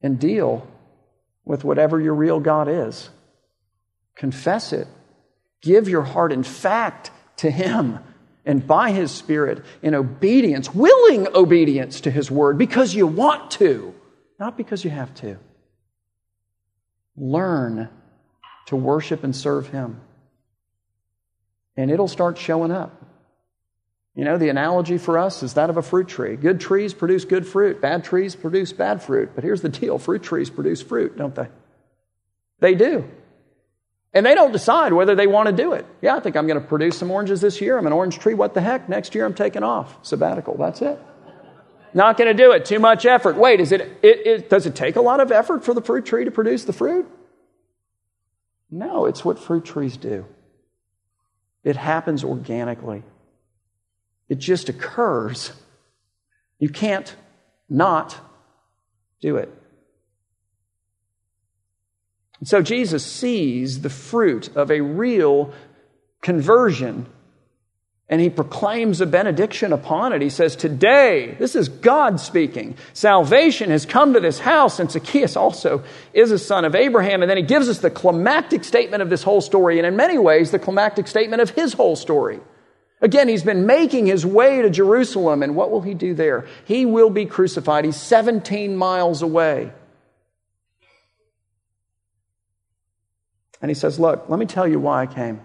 and 0.02 0.18
deal 0.18 0.66
with 1.44 1.62
whatever 1.62 2.00
your 2.00 2.14
real 2.14 2.40
God 2.40 2.66
is. 2.68 3.08
Confess 4.16 4.72
it. 4.72 4.88
Give 5.60 5.88
your 5.88 6.02
heart, 6.02 6.32
in 6.32 6.42
fact, 6.42 7.10
to 7.38 7.50
Him 7.50 7.98
and 8.44 8.66
by 8.66 8.92
His 8.92 9.10
Spirit 9.10 9.64
in 9.82 9.94
obedience, 9.94 10.74
willing 10.74 11.28
obedience 11.34 12.00
to 12.02 12.10
His 12.10 12.30
Word 12.30 12.58
because 12.58 12.94
you 12.94 13.06
want 13.06 13.50
to, 13.52 13.94
not 14.40 14.56
because 14.56 14.84
you 14.84 14.90
have 14.90 15.14
to. 15.16 15.38
Learn 17.16 17.88
to 18.66 18.76
worship 18.76 19.22
and 19.22 19.34
serve 19.34 19.68
Him. 19.68 20.00
And 21.76 21.90
it'll 21.90 22.08
start 22.08 22.38
showing 22.38 22.72
up. 22.72 23.04
You 24.14 24.24
know, 24.24 24.38
the 24.38 24.48
analogy 24.48 24.96
for 24.96 25.18
us 25.18 25.42
is 25.42 25.54
that 25.54 25.68
of 25.68 25.76
a 25.76 25.82
fruit 25.82 26.08
tree. 26.08 26.36
Good 26.36 26.58
trees 26.58 26.94
produce 26.94 27.26
good 27.26 27.46
fruit, 27.46 27.82
bad 27.82 28.02
trees 28.02 28.34
produce 28.34 28.72
bad 28.72 29.02
fruit. 29.02 29.32
But 29.34 29.44
here's 29.44 29.60
the 29.60 29.68
deal 29.68 29.98
fruit 29.98 30.22
trees 30.22 30.48
produce 30.48 30.80
fruit, 30.80 31.18
don't 31.18 31.34
they? 31.34 31.48
They 32.60 32.74
do. 32.74 33.04
And 34.14 34.24
they 34.24 34.34
don't 34.34 34.52
decide 34.52 34.92
whether 34.92 35.14
they 35.14 35.26
want 35.26 35.48
to 35.48 35.52
do 35.52 35.72
it. 35.72 35.84
Yeah, 36.00 36.16
I 36.16 36.20
think 36.20 36.36
I'm 36.36 36.46
going 36.46 36.60
to 36.60 36.66
produce 36.66 36.98
some 36.98 37.10
oranges 37.10 37.40
this 37.40 37.60
year. 37.60 37.76
I'm 37.76 37.86
an 37.86 37.92
orange 37.92 38.18
tree. 38.18 38.34
What 38.34 38.54
the 38.54 38.62
heck? 38.62 38.88
Next 38.88 39.14
year 39.14 39.26
I'm 39.26 39.34
taking 39.34 39.62
off. 39.62 39.98
Sabbatical. 40.02 40.56
That's 40.56 40.80
it. 40.80 40.98
Not 41.92 42.16
going 42.16 42.34
to 42.34 42.42
do 42.42 42.52
it. 42.52 42.64
Too 42.64 42.78
much 42.78 43.06
effort. 43.06 43.36
Wait, 43.36 43.60
is 43.60 43.72
it, 43.72 43.80
it, 44.02 44.26
it, 44.26 44.50
does 44.50 44.66
it 44.66 44.74
take 44.74 44.96
a 44.96 45.00
lot 45.00 45.20
of 45.20 45.32
effort 45.32 45.64
for 45.64 45.74
the 45.74 45.82
fruit 45.82 46.04
tree 46.04 46.24
to 46.24 46.30
produce 46.30 46.64
the 46.64 46.72
fruit? 46.72 47.06
No, 48.70 49.06
it's 49.06 49.24
what 49.24 49.38
fruit 49.38 49.64
trees 49.64 49.96
do. 49.96 50.26
It 51.64 51.76
happens 51.76 52.22
organically. 52.22 53.02
It 54.28 54.36
just 54.38 54.68
occurs. 54.68 55.52
You 56.58 56.68
can't 56.68 57.14
not 57.68 58.16
do 59.20 59.36
it. 59.36 59.52
And 62.40 62.48
so 62.48 62.62
Jesus 62.62 63.04
sees 63.04 63.80
the 63.80 63.90
fruit 63.90 64.54
of 64.56 64.70
a 64.70 64.80
real 64.80 65.52
conversion 66.20 67.06
and 68.08 68.20
he 68.20 68.30
proclaims 68.30 69.00
a 69.00 69.06
benediction 69.06 69.72
upon 69.72 70.12
it. 70.12 70.22
He 70.22 70.30
says, 70.30 70.54
Today, 70.54 71.34
this 71.40 71.56
is 71.56 71.68
God 71.68 72.20
speaking, 72.20 72.76
salvation 72.92 73.70
has 73.70 73.84
come 73.84 74.12
to 74.12 74.20
this 74.20 74.38
house, 74.38 74.78
and 74.78 74.90
Zacchaeus 74.90 75.36
also 75.36 75.82
is 76.12 76.30
a 76.30 76.38
son 76.38 76.64
of 76.64 76.76
Abraham. 76.76 77.22
And 77.22 77.30
then 77.30 77.36
he 77.36 77.42
gives 77.42 77.68
us 77.68 77.80
the 77.80 77.90
climactic 77.90 78.62
statement 78.62 79.02
of 79.02 79.10
this 79.10 79.24
whole 79.24 79.40
story, 79.40 79.78
and 79.78 79.86
in 79.86 79.96
many 79.96 80.18
ways, 80.18 80.52
the 80.52 80.60
climactic 80.60 81.08
statement 81.08 81.42
of 81.42 81.50
his 81.50 81.72
whole 81.72 81.96
story. 81.96 82.38
Again, 83.00 83.28
he's 83.28 83.42
been 83.42 83.66
making 83.66 84.06
his 84.06 84.24
way 84.24 84.62
to 84.62 84.70
Jerusalem, 84.70 85.42
and 85.42 85.56
what 85.56 85.72
will 85.72 85.82
he 85.82 85.94
do 85.94 86.14
there? 86.14 86.46
He 86.64 86.86
will 86.86 87.10
be 87.10 87.26
crucified. 87.26 87.84
He's 87.84 87.96
17 87.96 88.76
miles 88.76 89.20
away. 89.20 89.72
And 93.60 93.70
he 93.70 93.74
says, 93.74 93.98
Look, 93.98 94.28
let 94.28 94.38
me 94.38 94.46
tell 94.46 94.66
you 94.66 94.78
why 94.78 95.02
I 95.02 95.06
came. 95.06 95.40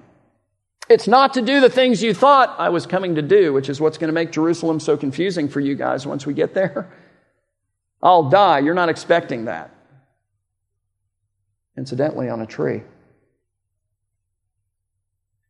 It's 0.89 1.07
not 1.07 1.35
to 1.35 1.41
do 1.41 1.61
the 1.61 1.69
things 1.69 2.03
you 2.03 2.13
thought 2.13 2.55
I 2.59 2.69
was 2.69 2.85
coming 2.85 3.15
to 3.15 3.21
do, 3.21 3.53
which 3.53 3.69
is 3.69 3.79
what's 3.79 3.97
going 3.97 4.09
to 4.09 4.13
make 4.13 4.31
Jerusalem 4.31 4.79
so 4.79 4.97
confusing 4.97 5.47
for 5.47 5.59
you 5.59 5.75
guys 5.75 6.05
once 6.05 6.25
we 6.25 6.33
get 6.33 6.53
there. 6.53 6.91
I'll 8.03 8.29
die. 8.29 8.59
You're 8.59 8.73
not 8.73 8.89
expecting 8.89 9.45
that. 9.45 9.73
Incidentally, 11.77 12.29
on 12.29 12.41
a 12.41 12.45
tree. 12.45 12.83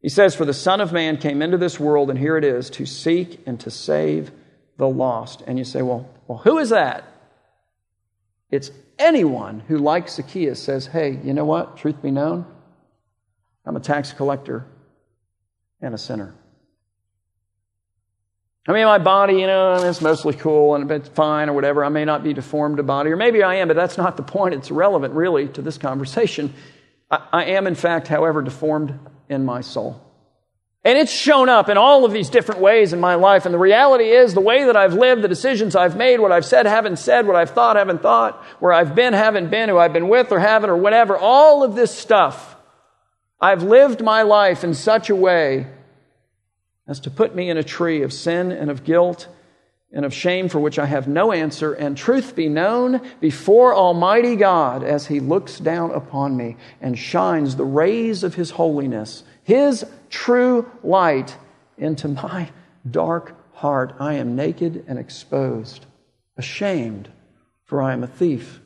He 0.01 0.09
says, 0.09 0.35
For 0.35 0.45
the 0.45 0.53
Son 0.53 0.81
of 0.81 0.91
Man 0.91 1.17
came 1.17 1.41
into 1.41 1.57
this 1.57 1.79
world, 1.79 2.09
and 2.09 2.19
here 2.19 2.37
it 2.37 2.43
is, 2.43 2.69
to 2.71 2.85
seek 2.85 3.41
and 3.45 3.59
to 3.61 3.71
save 3.71 4.31
the 4.77 4.87
lost. 4.87 5.43
And 5.47 5.57
you 5.57 5.65
say, 5.65 5.81
Well, 5.81 6.09
well 6.27 6.39
who 6.39 6.57
is 6.57 6.69
that? 6.69 7.05
It's 8.51 8.69
anyone 9.01 9.61
who, 9.67 9.77
like 9.77 10.07
Zacchaeus, 10.07 10.61
says, 10.61 10.87
Hey, 10.87 11.19
you 11.23 11.33
know 11.33 11.45
what? 11.45 11.77
Truth 11.77 12.01
be 12.01 12.11
known, 12.11 12.45
I'm 13.65 13.75
a 13.75 13.79
tax 13.79 14.13
collector 14.13 14.65
and 15.81 15.93
a 15.93 15.97
sinner. 15.97 16.33
I 18.67 18.73
mean, 18.73 18.85
my 18.85 18.99
body, 18.99 19.39
you 19.39 19.47
know, 19.47 19.73
it's 19.73 20.01
mostly 20.01 20.35
cool 20.35 20.75
and 20.75 20.89
it's 20.91 21.09
fine 21.09 21.49
or 21.49 21.53
whatever. 21.53 21.83
I 21.83 21.89
may 21.89 22.05
not 22.05 22.23
be 22.23 22.31
deformed 22.31 22.77
a 22.77 22.83
body, 22.83 23.09
or 23.09 23.17
maybe 23.17 23.41
I 23.41 23.55
am, 23.55 23.67
but 23.67 23.75
that's 23.75 23.97
not 23.97 24.17
the 24.17 24.23
point. 24.23 24.53
It's 24.53 24.69
irrelevant, 24.69 25.15
really, 25.15 25.47
to 25.49 25.63
this 25.63 25.79
conversation. 25.79 26.53
I, 27.09 27.27
I 27.33 27.45
am, 27.45 27.65
in 27.65 27.73
fact, 27.73 28.07
however, 28.07 28.43
deformed 28.43 28.99
in 29.29 29.43
my 29.43 29.61
soul. 29.61 30.10
And 30.83 30.97
it's 30.97 31.11
shown 31.11 31.47
up 31.47 31.69
in 31.69 31.77
all 31.77 32.05
of 32.05 32.11
these 32.11 32.29
different 32.29 32.59
ways 32.59 32.91
in 32.91 32.99
my 32.99 33.13
life. 33.13 33.45
And 33.45 33.53
the 33.53 33.59
reality 33.59 34.09
is, 34.09 34.33
the 34.33 34.41
way 34.41 34.65
that 34.65 34.75
I've 34.75 34.95
lived, 34.95 35.21
the 35.21 35.27
decisions 35.27 35.75
I've 35.75 35.95
made, 35.95 36.19
what 36.19 36.31
I've 36.31 36.45
said, 36.45 36.65
haven't 36.65 36.97
said, 36.97 37.27
what 37.27 37.35
I've 37.35 37.51
thought, 37.51 37.75
haven't 37.75 38.01
thought, 38.01 38.43
where 38.59 38.73
I've 38.73 38.95
been, 38.95 39.13
haven't 39.13 39.51
been, 39.51 39.69
who 39.69 39.77
I've 39.77 39.93
been 39.93 40.09
with 40.09 40.31
or 40.31 40.39
haven't, 40.39 40.71
or 40.71 40.77
whatever, 40.77 41.15
all 41.15 41.63
of 41.63 41.75
this 41.75 41.95
stuff, 41.95 42.55
I've 43.39 43.61
lived 43.61 44.01
my 44.01 44.23
life 44.23 44.63
in 44.63 44.73
such 44.73 45.11
a 45.11 45.15
way 45.15 45.67
as 46.87 46.99
to 47.01 47.11
put 47.11 47.35
me 47.35 47.49
in 47.49 47.57
a 47.57 47.63
tree 47.63 48.01
of 48.01 48.11
sin 48.11 48.51
and 48.51 48.71
of 48.71 48.83
guilt 48.83 49.27
and 49.93 50.03
of 50.03 50.13
shame 50.13 50.49
for 50.49 50.59
which 50.59 50.79
I 50.79 50.85
have 50.85 51.07
no 51.07 51.31
answer, 51.31 51.73
and 51.73 51.97
truth 51.97 52.35
be 52.35 52.47
known 52.47 53.01
before 53.19 53.75
Almighty 53.75 54.35
God 54.35 54.83
as 54.83 55.07
He 55.07 55.19
looks 55.19 55.59
down 55.59 55.91
upon 55.91 56.37
me 56.37 56.55
and 56.79 56.97
shines 56.97 57.55
the 57.55 57.65
rays 57.65 58.23
of 58.23 58.35
His 58.35 58.51
holiness, 58.51 59.23
His 59.43 59.85
true 60.09 60.69
light, 60.83 61.37
into 61.81 62.07
my 62.07 62.49
dark 62.89 63.35
heart. 63.55 63.95
I 63.99 64.13
am 64.13 64.35
naked 64.35 64.85
and 64.87 64.97
exposed, 64.97 65.85
ashamed, 66.37 67.09
for 67.65 67.81
I 67.81 67.93
am 67.93 68.03
a 68.03 68.07
thief 68.07 68.61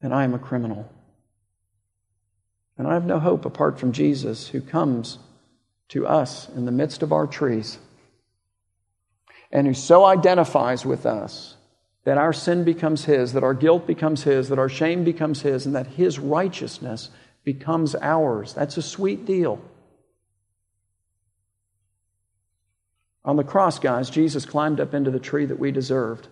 and 0.00 0.14
I 0.14 0.24
am 0.24 0.34
a 0.34 0.38
criminal. 0.38 0.90
And 2.78 2.86
I 2.86 2.94
have 2.94 3.04
no 3.04 3.18
hope 3.18 3.44
apart 3.44 3.78
from 3.78 3.92
Jesus 3.92 4.48
who 4.48 4.60
comes 4.60 5.18
to 5.88 6.06
us 6.06 6.48
in 6.48 6.64
the 6.64 6.72
midst 6.72 7.02
of 7.02 7.12
our 7.12 7.26
trees 7.26 7.78
and 9.52 9.66
who 9.66 9.74
so 9.74 10.04
identifies 10.04 10.84
with 10.84 11.06
us 11.06 11.56
that 12.04 12.18
our 12.18 12.32
sin 12.32 12.64
becomes 12.64 13.04
his, 13.04 13.32
that 13.32 13.44
our 13.44 13.54
guilt 13.54 13.86
becomes 13.86 14.24
his, 14.24 14.48
that 14.48 14.58
our 14.58 14.68
shame 14.68 15.04
becomes 15.04 15.42
his, 15.42 15.64
and 15.64 15.74
that 15.74 15.86
his 15.86 16.18
righteousness 16.18 17.10
becomes 17.44 17.94
ours. 17.94 18.54
That's 18.54 18.76
a 18.76 18.82
sweet 18.82 19.24
deal. 19.26 19.60
On 23.24 23.36
the 23.36 23.44
cross, 23.44 23.78
guys, 23.78 24.10
Jesus 24.10 24.44
climbed 24.44 24.80
up 24.80 24.92
into 24.92 25.10
the 25.10 25.18
tree 25.18 25.46
that 25.46 25.58
we 25.58 25.70
deserved, 25.70 26.28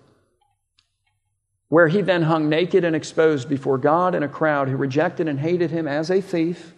where 1.68 1.88
he 1.88 2.02
then 2.02 2.22
hung 2.22 2.48
naked 2.48 2.84
and 2.84 2.94
exposed 2.94 3.48
before 3.48 3.78
God 3.78 4.14
and 4.14 4.24
a 4.24 4.28
crowd 4.28 4.68
who 4.68 4.76
rejected 4.76 5.28
and 5.28 5.40
hated 5.40 5.70
him 5.70 5.88
as 5.88 6.10
a 6.10 6.20
thief 6.20 6.74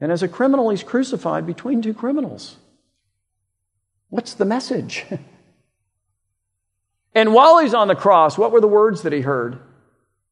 and 0.00 0.10
as 0.12 0.22
a 0.22 0.28
criminal, 0.28 0.70
he's 0.70 0.82
crucified 0.82 1.46
between 1.46 1.80
two 1.80 1.94
criminals. 1.94 2.56
What's 4.10 4.34
the 4.34 4.44
message? 4.44 5.06
and 7.14 7.32
while 7.32 7.58
he's 7.58 7.74
on 7.74 7.88
the 7.88 7.94
cross, 7.94 8.36
what 8.36 8.52
were 8.52 8.60
the 8.60 8.68
words 8.68 9.02
that 9.02 9.12
he 9.12 9.22
heard? 9.22 9.58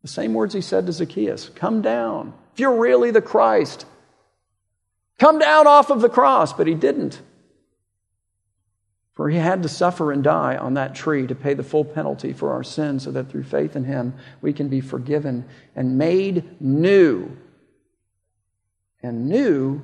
The 0.02 0.08
same 0.08 0.34
words 0.34 0.52
he 0.52 0.60
said 0.60 0.86
to 0.86 0.92
Zacchaeus 0.92 1.48
Come 1.54 1.80
down. 1.80 2.34
If 2.52 2.60
you're 2.60 2.78
really 2.78 3.10
the 3.10 3.22
Christ, 3.22 3.86
come 5.18 5.38
down 5.38 5.66
off 5.66 5.90
of 5.90 6.00
the 6.00 6.08
cross. 6.08 6.52
But 6.52 6.66
he 6.66 6.74
didn't. 6.74 7.20
For 9.14 9.28
he 9.28 9.36
had 9.36 9.62
to 9.62 9.68
suffer 9.68 10.10
and 10.10 10.24
die 10.24 10.56
on 10.56 10.74
that 10.74 10.94
tree 10.94 11.26
to 11.26 11.34
pay 11.34 11.54
the 11.54 11.62
full 11.62 11.84
penalty 11.84 12.32
for 12.32 12.52
our 12.52 12.64
sins, 12.64 13.04
so 13.04 13.10
that 13.12 13.30
through 13.30 13.44
faith 13.44 13.76
in 13.76 13.84
him 13.84 14.14
we 14.40 14.52
can 14.52 14.68
be 14.68 14.80
forgiven 14.80 15.44
and 15.76 15.98
made 15.98 16.60
new 16.60 17.36
and 19.02 19.28
new 19.28 19.82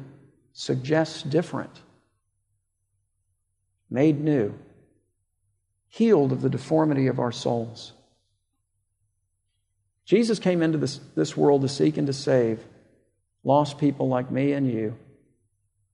suggests 0.53 1.23
different. 1.23 1.83
Made 3.91 4.21
new. 4.21 4.55
Healed 5.89 6.33
of 6.33 6.43
the 6.43 6.51
deformity 6.51 7.07
of 7.07 7.19
our 7.19 7.33
souls. 7.33 7.93
Jesus 10.09 10.39
came 10.39 10.63
into 10.63 10.79
this, 10.79 11.01
this 11.15 11.37
world 11.37 11.61
to 11.61 11.69
seek 11.69 11.99
and 11.99 12.07
to 12.07 12.15
save 12.15 12.65
lost 13.45 13.77
people 13.77 14.09
like 14.09 14.31
me 14.31 14.53
and 14.53 14.67
you. 14.67 14.97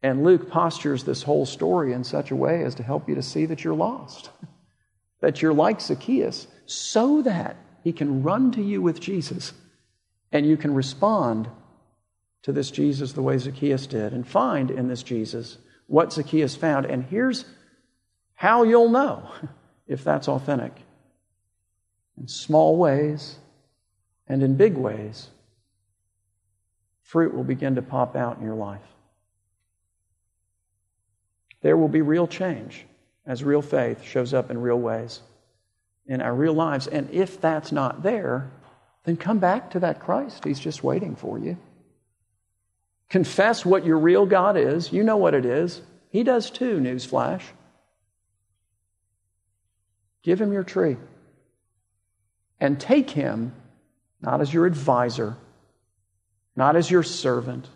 And 0.04 0.22
Luke 0.22 0.48
postures 0.48 1.02
this 1.02 1.24
whole 1.24 1.44
story 1.44 1.92
in 1.92 2.04
such 2.04 2.30
a 2.30 2.36
way 2.36 2.62
as 2.62 2.76
to 2.76 2.84
help 2.84 3.08
you 3.08 3.16
to 3.16 3.22
see 3.22 3.44
that 3.46 3.64
you're 3.64 3.74
lost, 3.74 4.30
that 5.20 5.42
you're 5.42 5.52
like 5.52 5.80
Zacchaeus, 5.80 6.46
so 6.64 7.22
that 7.22 7.56
he 7.82 7.92
can 7.92 8.22
run 8.22 8.52
to 8.52 8.62
you 8.62 8.80
with 8.80 9.00
Jesus 9.00 9.52
and 10.30 10.46
you 10.46 10.56
can 10.56 10.74
respond 10.74 11.48
to 12.42 12.52
this 12.52 12.70
Jesus 12.70 13.14
the 13.14 13.22
way 13.22 13.36
Zacchaeus 13.36 13.88
did 13.88 14.12
and 14.12 14.26
find 14.26 14.70
in 14.70 14.86
this 14.86 15.02
Jesus 15.02 15.58
what 15.88 16.12
Zacchaeus 16.12 16.54
found. 16.54 16.86
And 16.86 17.02
here's 17.02 17.46
how 18.34 18.62
you'll 18.62 18.90
know 18.90 19.28
if 19.88 20.04
that's 20.04 20.28
authentic 20.28 20.72
in 22.16 22.28
small 22.28 22.76
ways 22.76 23.38
and 24.28 24.42
in 24.42 24.56
big 24.56 24.74
ways, 24.76 25.28
fruit 27.02 27.34
will 27.34 27.44
begin 27.44 27.74
to 27.74 27.82
pop 27.82 28.16
out 28.16 28.38
in 28.38 28.44
your 28.44 28.54
life. 28.54 28.80
There 31.60 31.76
will 31.76 31.88
be 31.88 32.02
real 32.02 32.26
change 32.26 32.86
as 33.26 33.42
real 33.42 33.62
faith 33.62 34.02
shows 34.02 34.34
up 34.34 34.50
in 34.50 34.60
real 34.60 34.78
ways 34.78 35.20
in 36.06 36.20
our 36.20 36.34
real 36.34 36.52
lives. 36.52 36.86
And 36.86 37.10
if 37.10 37.40
that's 37.40 37.72
not 37.72 38.02
there, 38.02 38.50
then 39.04 39.16
come 39.16 39.38
back 39.38 39.70
to 39.70 39.80
that 39.80 40.00
Christ. 40.00 40.44
He's 40.44 40.60
just 40.60 40.84
waiting 40.84 41.16
for 41.16 41.38
you. 41.38 41.56
Confess 43.08 43.64
what 43.64 43.84
your 43.84 43.98
real 43.98 44.26
God 44.26 44.56
is. 44.56 44.92
You 44.92 45.02
know 45.02 45.16
what 45.16 45.34
it 45.34 45.44
is. 45.44 45.80
He 46.10 46.22
does 46.22 46.50
too, 46.50 46.78
newsflash. 46.78 47.42
Give 50.22 50.40
him 50.40 50.52
your 50.52 50.64
tree. 50.64 50.96
And 52.60 52.80
take 52.80 53.10
him 53.10 53.52
not 54.24 54.40
as 54.40 54.52
your 54.52 54.66
advisor, 54.66 55.36
not 56.56 56.76
as 56.76 56.90
your 56.90 57.02
servant, 57.02 57.68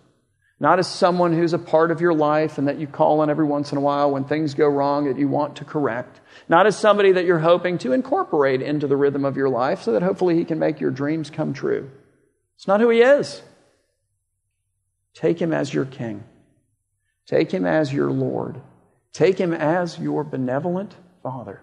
not 0.59 0.79
as 0.79 0.89
someone 0.89 1.33
who's 1.33 1.53
a 1.53 1.59
part 1.59 1.91
of 1.91 2.01
your 2.01 2.15
life 2.15 2.59
and 2.59 2.67
that 2.67 2.79
you 2.79 2.87
call 2.87 3.21
on 3.21 3.31
every 3.31 3.45
once 3.45 3.71
in 3.71 3.79
a 3.79 3.81
while 3.81 4.11
when 4.11 4.25
things 4.25 4.55
go 4.55 4.67
wrong 4.67 5.07
that 5.07 5.19
you 5.19 5.29
want 5.29 5.57
to 5.57 5.65
correct, 5.65 6.21
not 6.49 6.67
as 6.67 6.77
somebody 6.77 7.13
that 7.13 7.27
you're 7.27 7.39
hoping 7.39 7.79
to 7.79 7.93
incorporate 7.93 8.63
into 8.63 8.87
the 8.87 8.97
rhythm 8.97 9.25
of 9.25 9.37
your 9.37 9.49
life 9.49 9.83
so 9.83 9.93
that 9.93 10.03
hopefully 10.03 10.37
he 10.37 10.45
can 10.45 10.59
make 10.59 10.81
your 10.81 10.91
dreams 10.91 11.31
come 11.31 11.53
true. 11.53 11.91
It's 12.57 12.67
not 12.67 12.81
who 12.81 12.89
he 12.89 13.03
is. 13.03 13.43
Take 15.15 15.41
him 15.41 15.53
as 15.53 15.73
your 15.73 15.85
king. 15.85 16.25
Take 17.27 17.53
him 17.53 17.67
as 17.67 17.93
your 17.93 18.11
Lord. 18.11 18.61
Take 19.13 19.39
him 19.39 19.53
as 19.53 19.99
your 19.99 20.25
benevolent 20.25 20.97
Father 21.23 21.61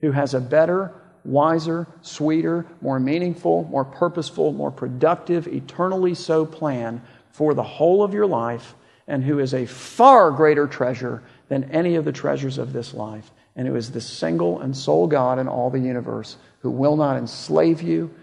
who 0.00 0.12
has 0.12 0.34
a 0.34 0.40
better, 0.40 0.92
wiser, 1.24 1.86
sweeter, 2.02 2.66
more 2.80 3.00
meaningful, 3.00 3.64
more 3.64 3.84
purposeful, 3.84 4.52
more 4.52 4.70
productive, 4.70 5.46
eternally 5.46 6.14
so 6.14 6.44
plan 6.46 7.02
for 7.30 7.54
the 7.54 7.62
whole 7.62 8.02
of 8.02 8.14
your 8.14 8.26
life, 8.26 8.74
and 9.06 9.24
who 9.24 9.38
is 9.38 9.54
a 9.54 9.66
far 9.66 10.30
greater 10.30 10.66
treasure 10.66 11.22
than 11.48 11.70
any 11.70 11.94
of 11.94 12.04
the 12.04 12.12
treasures 12.12 12.58
of 12.58 12.72
this 12.72 12.92
life, 12.92 13.30
and 13.56 13.66
who 13.66 13.74
is 13.74 13.90
the 13.90 14.00
single 14.00 14.60
and 14.60 14.76
sole 14.76 15.06
God 15.06 15.38
in 15.38 15.48
all 15.48 15.70
the 15.70 15.78
universe 15.78 16.36
who 16.60 16.70
will 16.70 16.96
not 16.96 17.16
enslave 17.16 17.82
you 17.82 18.14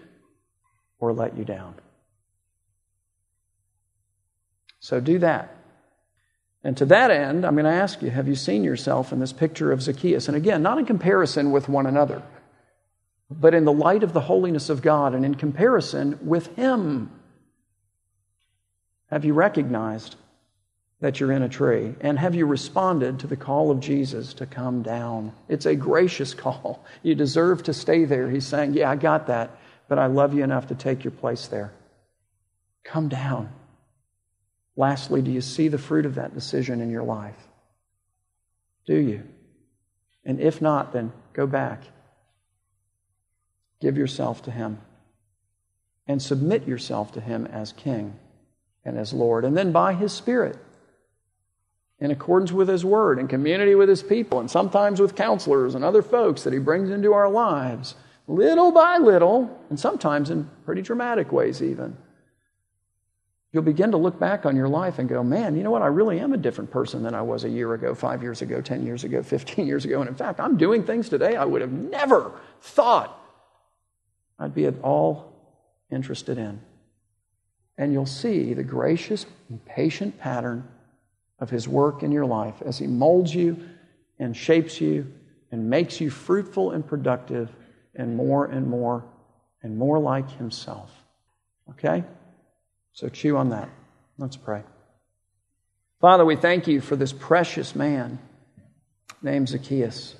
or 0.98 1.12
let 1.12 1.36
you 1.36 1.44
down. 1.44 1.74
So 4.80 5.00
do 5.00 5.18
that. 5.18 5.56
And 6.62 6.76
to 6.78 6.84
that 6.86 7.10
end, 7.10 7.44
I'm 7.44 7.54
going 7.54 7.64
to 7.64 7.70
ask 7.70 8.02
you 8.02 8.10
have 8.10 8.28
you 8.28 8.34
seen 8.34 8.64
yourself 8.64 9.12
in 9.12 9.20
this 9.20 9.32
picture 9.32 9.72
of 9.72 9.82
Zacchaeus? 9.82 10.28
And 10.28 10.36
again, 10.36 10.62
not 10.62 10.78
in 10.78 10.86
comparison 10.86 11.52
with 11.52 11.68
one 11.68 11.86
another, 11.86 12.22
but 13.30 13.54
in 13.54 13.64
the 13.64 13.72
light 13.72 14.02
of 14.02 14.12
the 14.12 14.20
holiness 14.20 14.70
of 14.70 14.82
God 14.82 15.14
and 15.14 15.24
in 15.24 15.34
comparison 15.34 16.18
with 16.22 16.54
Him. 16.56 17.10
Have 19.10 19.24
you 19.24 19.34
recognized 19.34 20.16
that 21.00 21.20
you're 21.20 21.32
in 21.32 21.42
a 21.42 21.48
tree? 21.48 21.94
And 22.00 22.18
have 22.18 22.34
you 22.34 22.46
responded 22.46 23.20
to 23.20 23.26
the 23.26 23.36
call 23.36 23.70
of 23.70 23.80
Jesus 23.80 24.34
to 24.34 24.46
come 24.46 24.82
down? 24.82 25.32
It's 25.48 25.66
a 25.66 25.74
gracious 25.74 26.34
call. 26.34 26.84
You 27.02 27.14
deserve 27.14 27.64
to 27.64 27.74
stay 27.74 28.04
there. 28.04 28.30
He's 28.30 28.46
saying, 28.46 28.74
Yeah, 28.74 28.90
I 28.90 28.96
got 28.96 29.26
that, 29.26 29.58
but 29.88 29.98
I 29.98 30.06
love 30.06 30.34
you 30.34 30.42
enough 30.42 30.68
to 30.68 30.74
take 30.74 31.04
your 31.04 31.12
place 31.12 31.48
there. 31.48 31.72
Come 32.84 33.08
down. 33.08 33.52
Lastly, 34.76 35.22
do 35.22 35.30
you 35.30 35.40
see 35.40 35.68
the 35.68 35.78
fruit 35.78 36.06
of 36.06 36.16
that 36.16 36.34
decision 36.34 36.80
in 36.80 36.90
your 36.90 37.02
life? 37.02 37.36
Do 38.86 38.94
you? 38.94 39.22
And 40.24 40.40
if 40.40 40.60
not, 40.60 40.92
then 40.92 41.12
go 41.32 41.46
back. 41.46 41.82
Give 43.80 43.96
yourself 43.96 44.42
to 44.42 44.50
Him 44.50 44.78
and 46.06 46.22
submit 46.22 46.66
yourself 46.66 47.12
to 47.12 47.20
Him 47.20 47.46
as 47.46 47.72
King 47.72 48.16
and 48.84 48.96
as 48.96 49.12
Lord. 49.12 49.44
And 49.44 49.56
then 49.56 49.72
by 49.72 49.94
His 49.94 50.12
Spirit, 50.12 50.56
in 51.98 52.10
accordance 52.10 52.52
with 52.52 52.68
His 52.68 52.84
Word, 52.84 53.18
in 53.18 53.28
community 53.28 53.74
with 53.74 53.88
His 53.88 54.02
people, 54.02 54.38
and 54.40 54.50
sometimes 54.50 55.00
with 55.00 55.14
counselors 55.14 55.74
and 55.74 55.84
other 55.84 56.02
folks 56.02 56.44
that 56.44 56.52
He 56.52 56.58
brings 56.58 56.90
into 56.90 57.12
our 57.12 57.28
lives, 57.28 57.94
little 58.28 58.72
by 58.72 58.98
little, 58.98 59.60
and 59.70 59.78
sometimes 59.78 60.30
in 60.30 60.48
pretty 60.64 60.82
dramatic 60.82 61.32
ways, 61.32 61.62
even. 61.62 61.96
You'll 63.52 63.62
begin 63.62 63.92
to 63.92 63.96
look 63.96 64.18
back 64.18 64.44
on 64.44 64.54
your 64.54 64.68
life 64.68 64.98
and 64.98 65.08
go, 65.08 65.22
man, 65.22 65.56
you 65.56 65.62
know 65.62 65.70
what? 65.70 65.80
I 65.80 65.86
really 65.86 66.20
am 66.20 66.34
a 66.34 66.36
different 66.36 66.70
person 66.70 67.02
than 67.02 67.14
I 67.14 67.22
was 67.22 67.44
a 67.44 67.48
year 67.48 67.72
ago, 67.72 67.94
five 67.94 68.22
years 68.22 68.42
ago, 68.42 68.60
10 68.60 68.84
years 68.84 69.04
ago, 69.04 69.22
15 69.22 69.66
years 69.66 69.84
ago. 69.84 70.00
And 70.00 70.08
in 70.08 70.14
fact, 70.14 70.40
I'm 70.40 70.58
doing 70.58 70.84
things 70.84 71.08
today 71.08 71.36
I 71.36 71.44
would 71.44 71.62
have 71.62 71.72
never 71.72 72.32
thought 72.60 73.15
I'd 74.38 74.54
be 74.54 74.66
at 74.66 74.80
all 74.82 75.32
interested 75.90 76.38
in. 76.38 76.60
And 77.78 77.92
you'll 77.92 78.06
see 78.06 78.54
the 78.54 78.62
gracious 78.62 79.26
and 79.48 79.64
patient 79.64 80.18
pattern 80.18 80.66
of 81.38 81.50
His 81.50 81.68
work 81.68 82.02
in 82.02 82.12
your 82.12 82.26
life 82.26 82.54
as 82.64 82.78
He 82.78 82.86
molds 82.86 83.34
you 83.34 83.68
and 84.18 84.36
shapes 84.36 84.80
you 84.80 85.12
and 85.50 85.68
makes 85.70 86.00
you 86.00 86.10
fruitful 86.10 86.70
and 86.70 86.86
productive 86.86 87.50
and 87.94 88.16
more 88.16 88.46
and 88.46 88.66
more 88.66 89.04
and 89.62 89.76
more 89.76 89.98
like 89.98 90.30
Himself. 90.32 90.90
Okay? 91.70 92.04
So 92.92 93.08
chew 93.08 93.36
on 93.36 93.50
that. 93.50 93.68
Let's 94.18 94.36
pray. 94.36 94.62
Father, 96.00 96.24
we 96.24 96.36
thank 96.36 96.66
you 96.66 96.80
for 96.80 96.96
this 96.96 97.12
precious 97.12 97.74
man 97.74 98.18
named 99.22 99.48
Zacchaeus. 99.48 100.14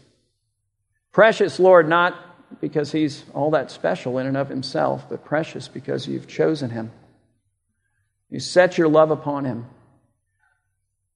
Precious, 1.13 1.59
Lord, 1.59 1.89
not 1.89 2.15
because 2.61 2.93
he's 2.93 3.25
all 3.35 3.51
that 3.51 3.71
special 3.71 4.19
in 4.19 4.27
and 4.27 4.37
of 4.37 4.49
himself, 4.49 5.09
but 5.09 5.25
precious 5.25 5.69
because 5.69 6.07
you've 6.07 6.27
chosen 6.27 6.71
him. 6.71 6.91
You 8.31 8.41
set 8.41 8.79
your 8.79 8.89
love 8.89 9.11
upon 9.11 9.45
him. 9.45 9.67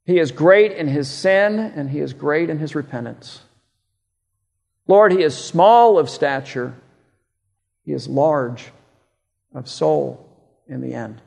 He 0.05 0.18
is 0.18 0.33
great 0.33 0.72
in 0.72 0.89
his 0.89 1.09
sin 1.09 1.59
and 1.59 1.91
he 1.91 2.01
is 2.01 2.12
great 2.12 2.51
in 2.51 2.59
his 2.59 2.74
repentance. 2.74 3.41
Lord, 4.87 5.12
he 5.12 5.22
is 5.22 5.37
small 5.37 5.99
of 5.99 6.11
stature, 6.11 6.74
he 7.85 7.93
is 7.93 8.09
large 8.09 8.72
of 9.55 9.68
soul 9.68 10.28
in 10.66 10.81
the 10.81 10.95
end. 10.95 11.20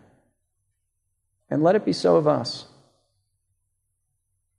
And 1.50 1.64
let 1.64 1.76
it 1.76 1.86
be 1.86 1.94
so 1.94 2.18
of 2.18 2.28
us. 2.28 2.66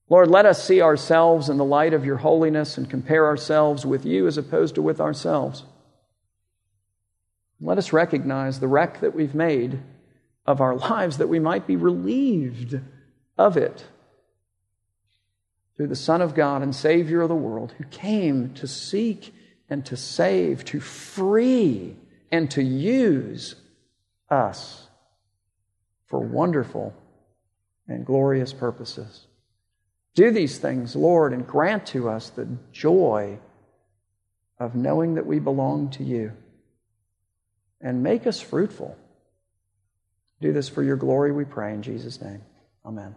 Lord, 0.09 0.29
let 0.29 0.45
us 0.47 0.63
see 0.63 0.83
ourselves 0.83 1.49
in 1.49 1.57
the 1.57 1.65
light 1.65 1.95
of 1.95 2.05
your 2.05 2.19
holiness 2.19 2.77
and 2.77 2.91
compare 2.91 3.27
ourselves 3.27 3.87
with 3.87 4.05
you 4.05 4.27
as 4.27 4.37
opposed 4.37 4.75
to 4.75 4.83
with 4.83 5.01
ourselves. 5.01 5.65
Let 7.61 7.79
us 7.79 7.93
recognize 7.93 8.61
the 8.61 8.69
wreck 8.69 9.01
that 9.01 9.15
we've 9.15 9.35
made 9.35 9.81
of 10.47 10.61
our 10.61 10.77
lives 10.77 11.17
that 11.19 11.29
we 11.29 11.39
might 11.39 11.67
be 11.67 11.77
relieved 11.77 12.79
of 13.39 13.57
it 13.57 13.87
through 15.77 15.87
the 15.89 15.97
Son 15.97 16.21
of 16.21 16.35
God 16.35 16.63
and 16.63 16.75
Savior 16.75 17.23
of 17.23 17.29
the 17.29 17.35
world, 17.35 17.75
who 17.79 17.85
came 17.85 18.53
to 18.55 18.69
seek 18.69 19.35
and 19.69 19.85
to 19.87 19.97
save, 19.97 20.65
to 20.67 20.81
free 20.81 21.97
and 22.31 22.51
to 22.51 22.63
use 22.63 23.57
us 24.31 24.87
for 26.07 26.21
wonderful 26.21 26.95
and 27.89 28.07
glorious 28.07 28.53
purposes. 28.53 29.27
Do 30.15 30.31
these 30.31 30.59
things, 30.59 30.95
Lord, 30.95 31.33
and 31.33 31.47
grant 31.47 31.87
to 31.89 32.09
us 32.09 32.31
the 32.31 32.49
joy 32.73 33.39
of 34.59 34.75
knowing 34.75 35.15
that 35.15 35.27
we 35.27 35.41
belong 35.41 35.91
to 35.91 36.05
you. 36.05 36.33
And 37.81 38.03
make 38.03 38.27
us 38.27 38.41
fruitful. 38.41 38.97
Do 40.41 40.53
this 40.53 40.69
for 40.69 40.83
your 40.83 40.97
glory, 40.97 41.33
we 41.33 41.45
pray 41.45 41.75
in 41.75 41.83
Jesus' 41.83 42.21
name. 42.21 42.43
Amen. 42.85 43.15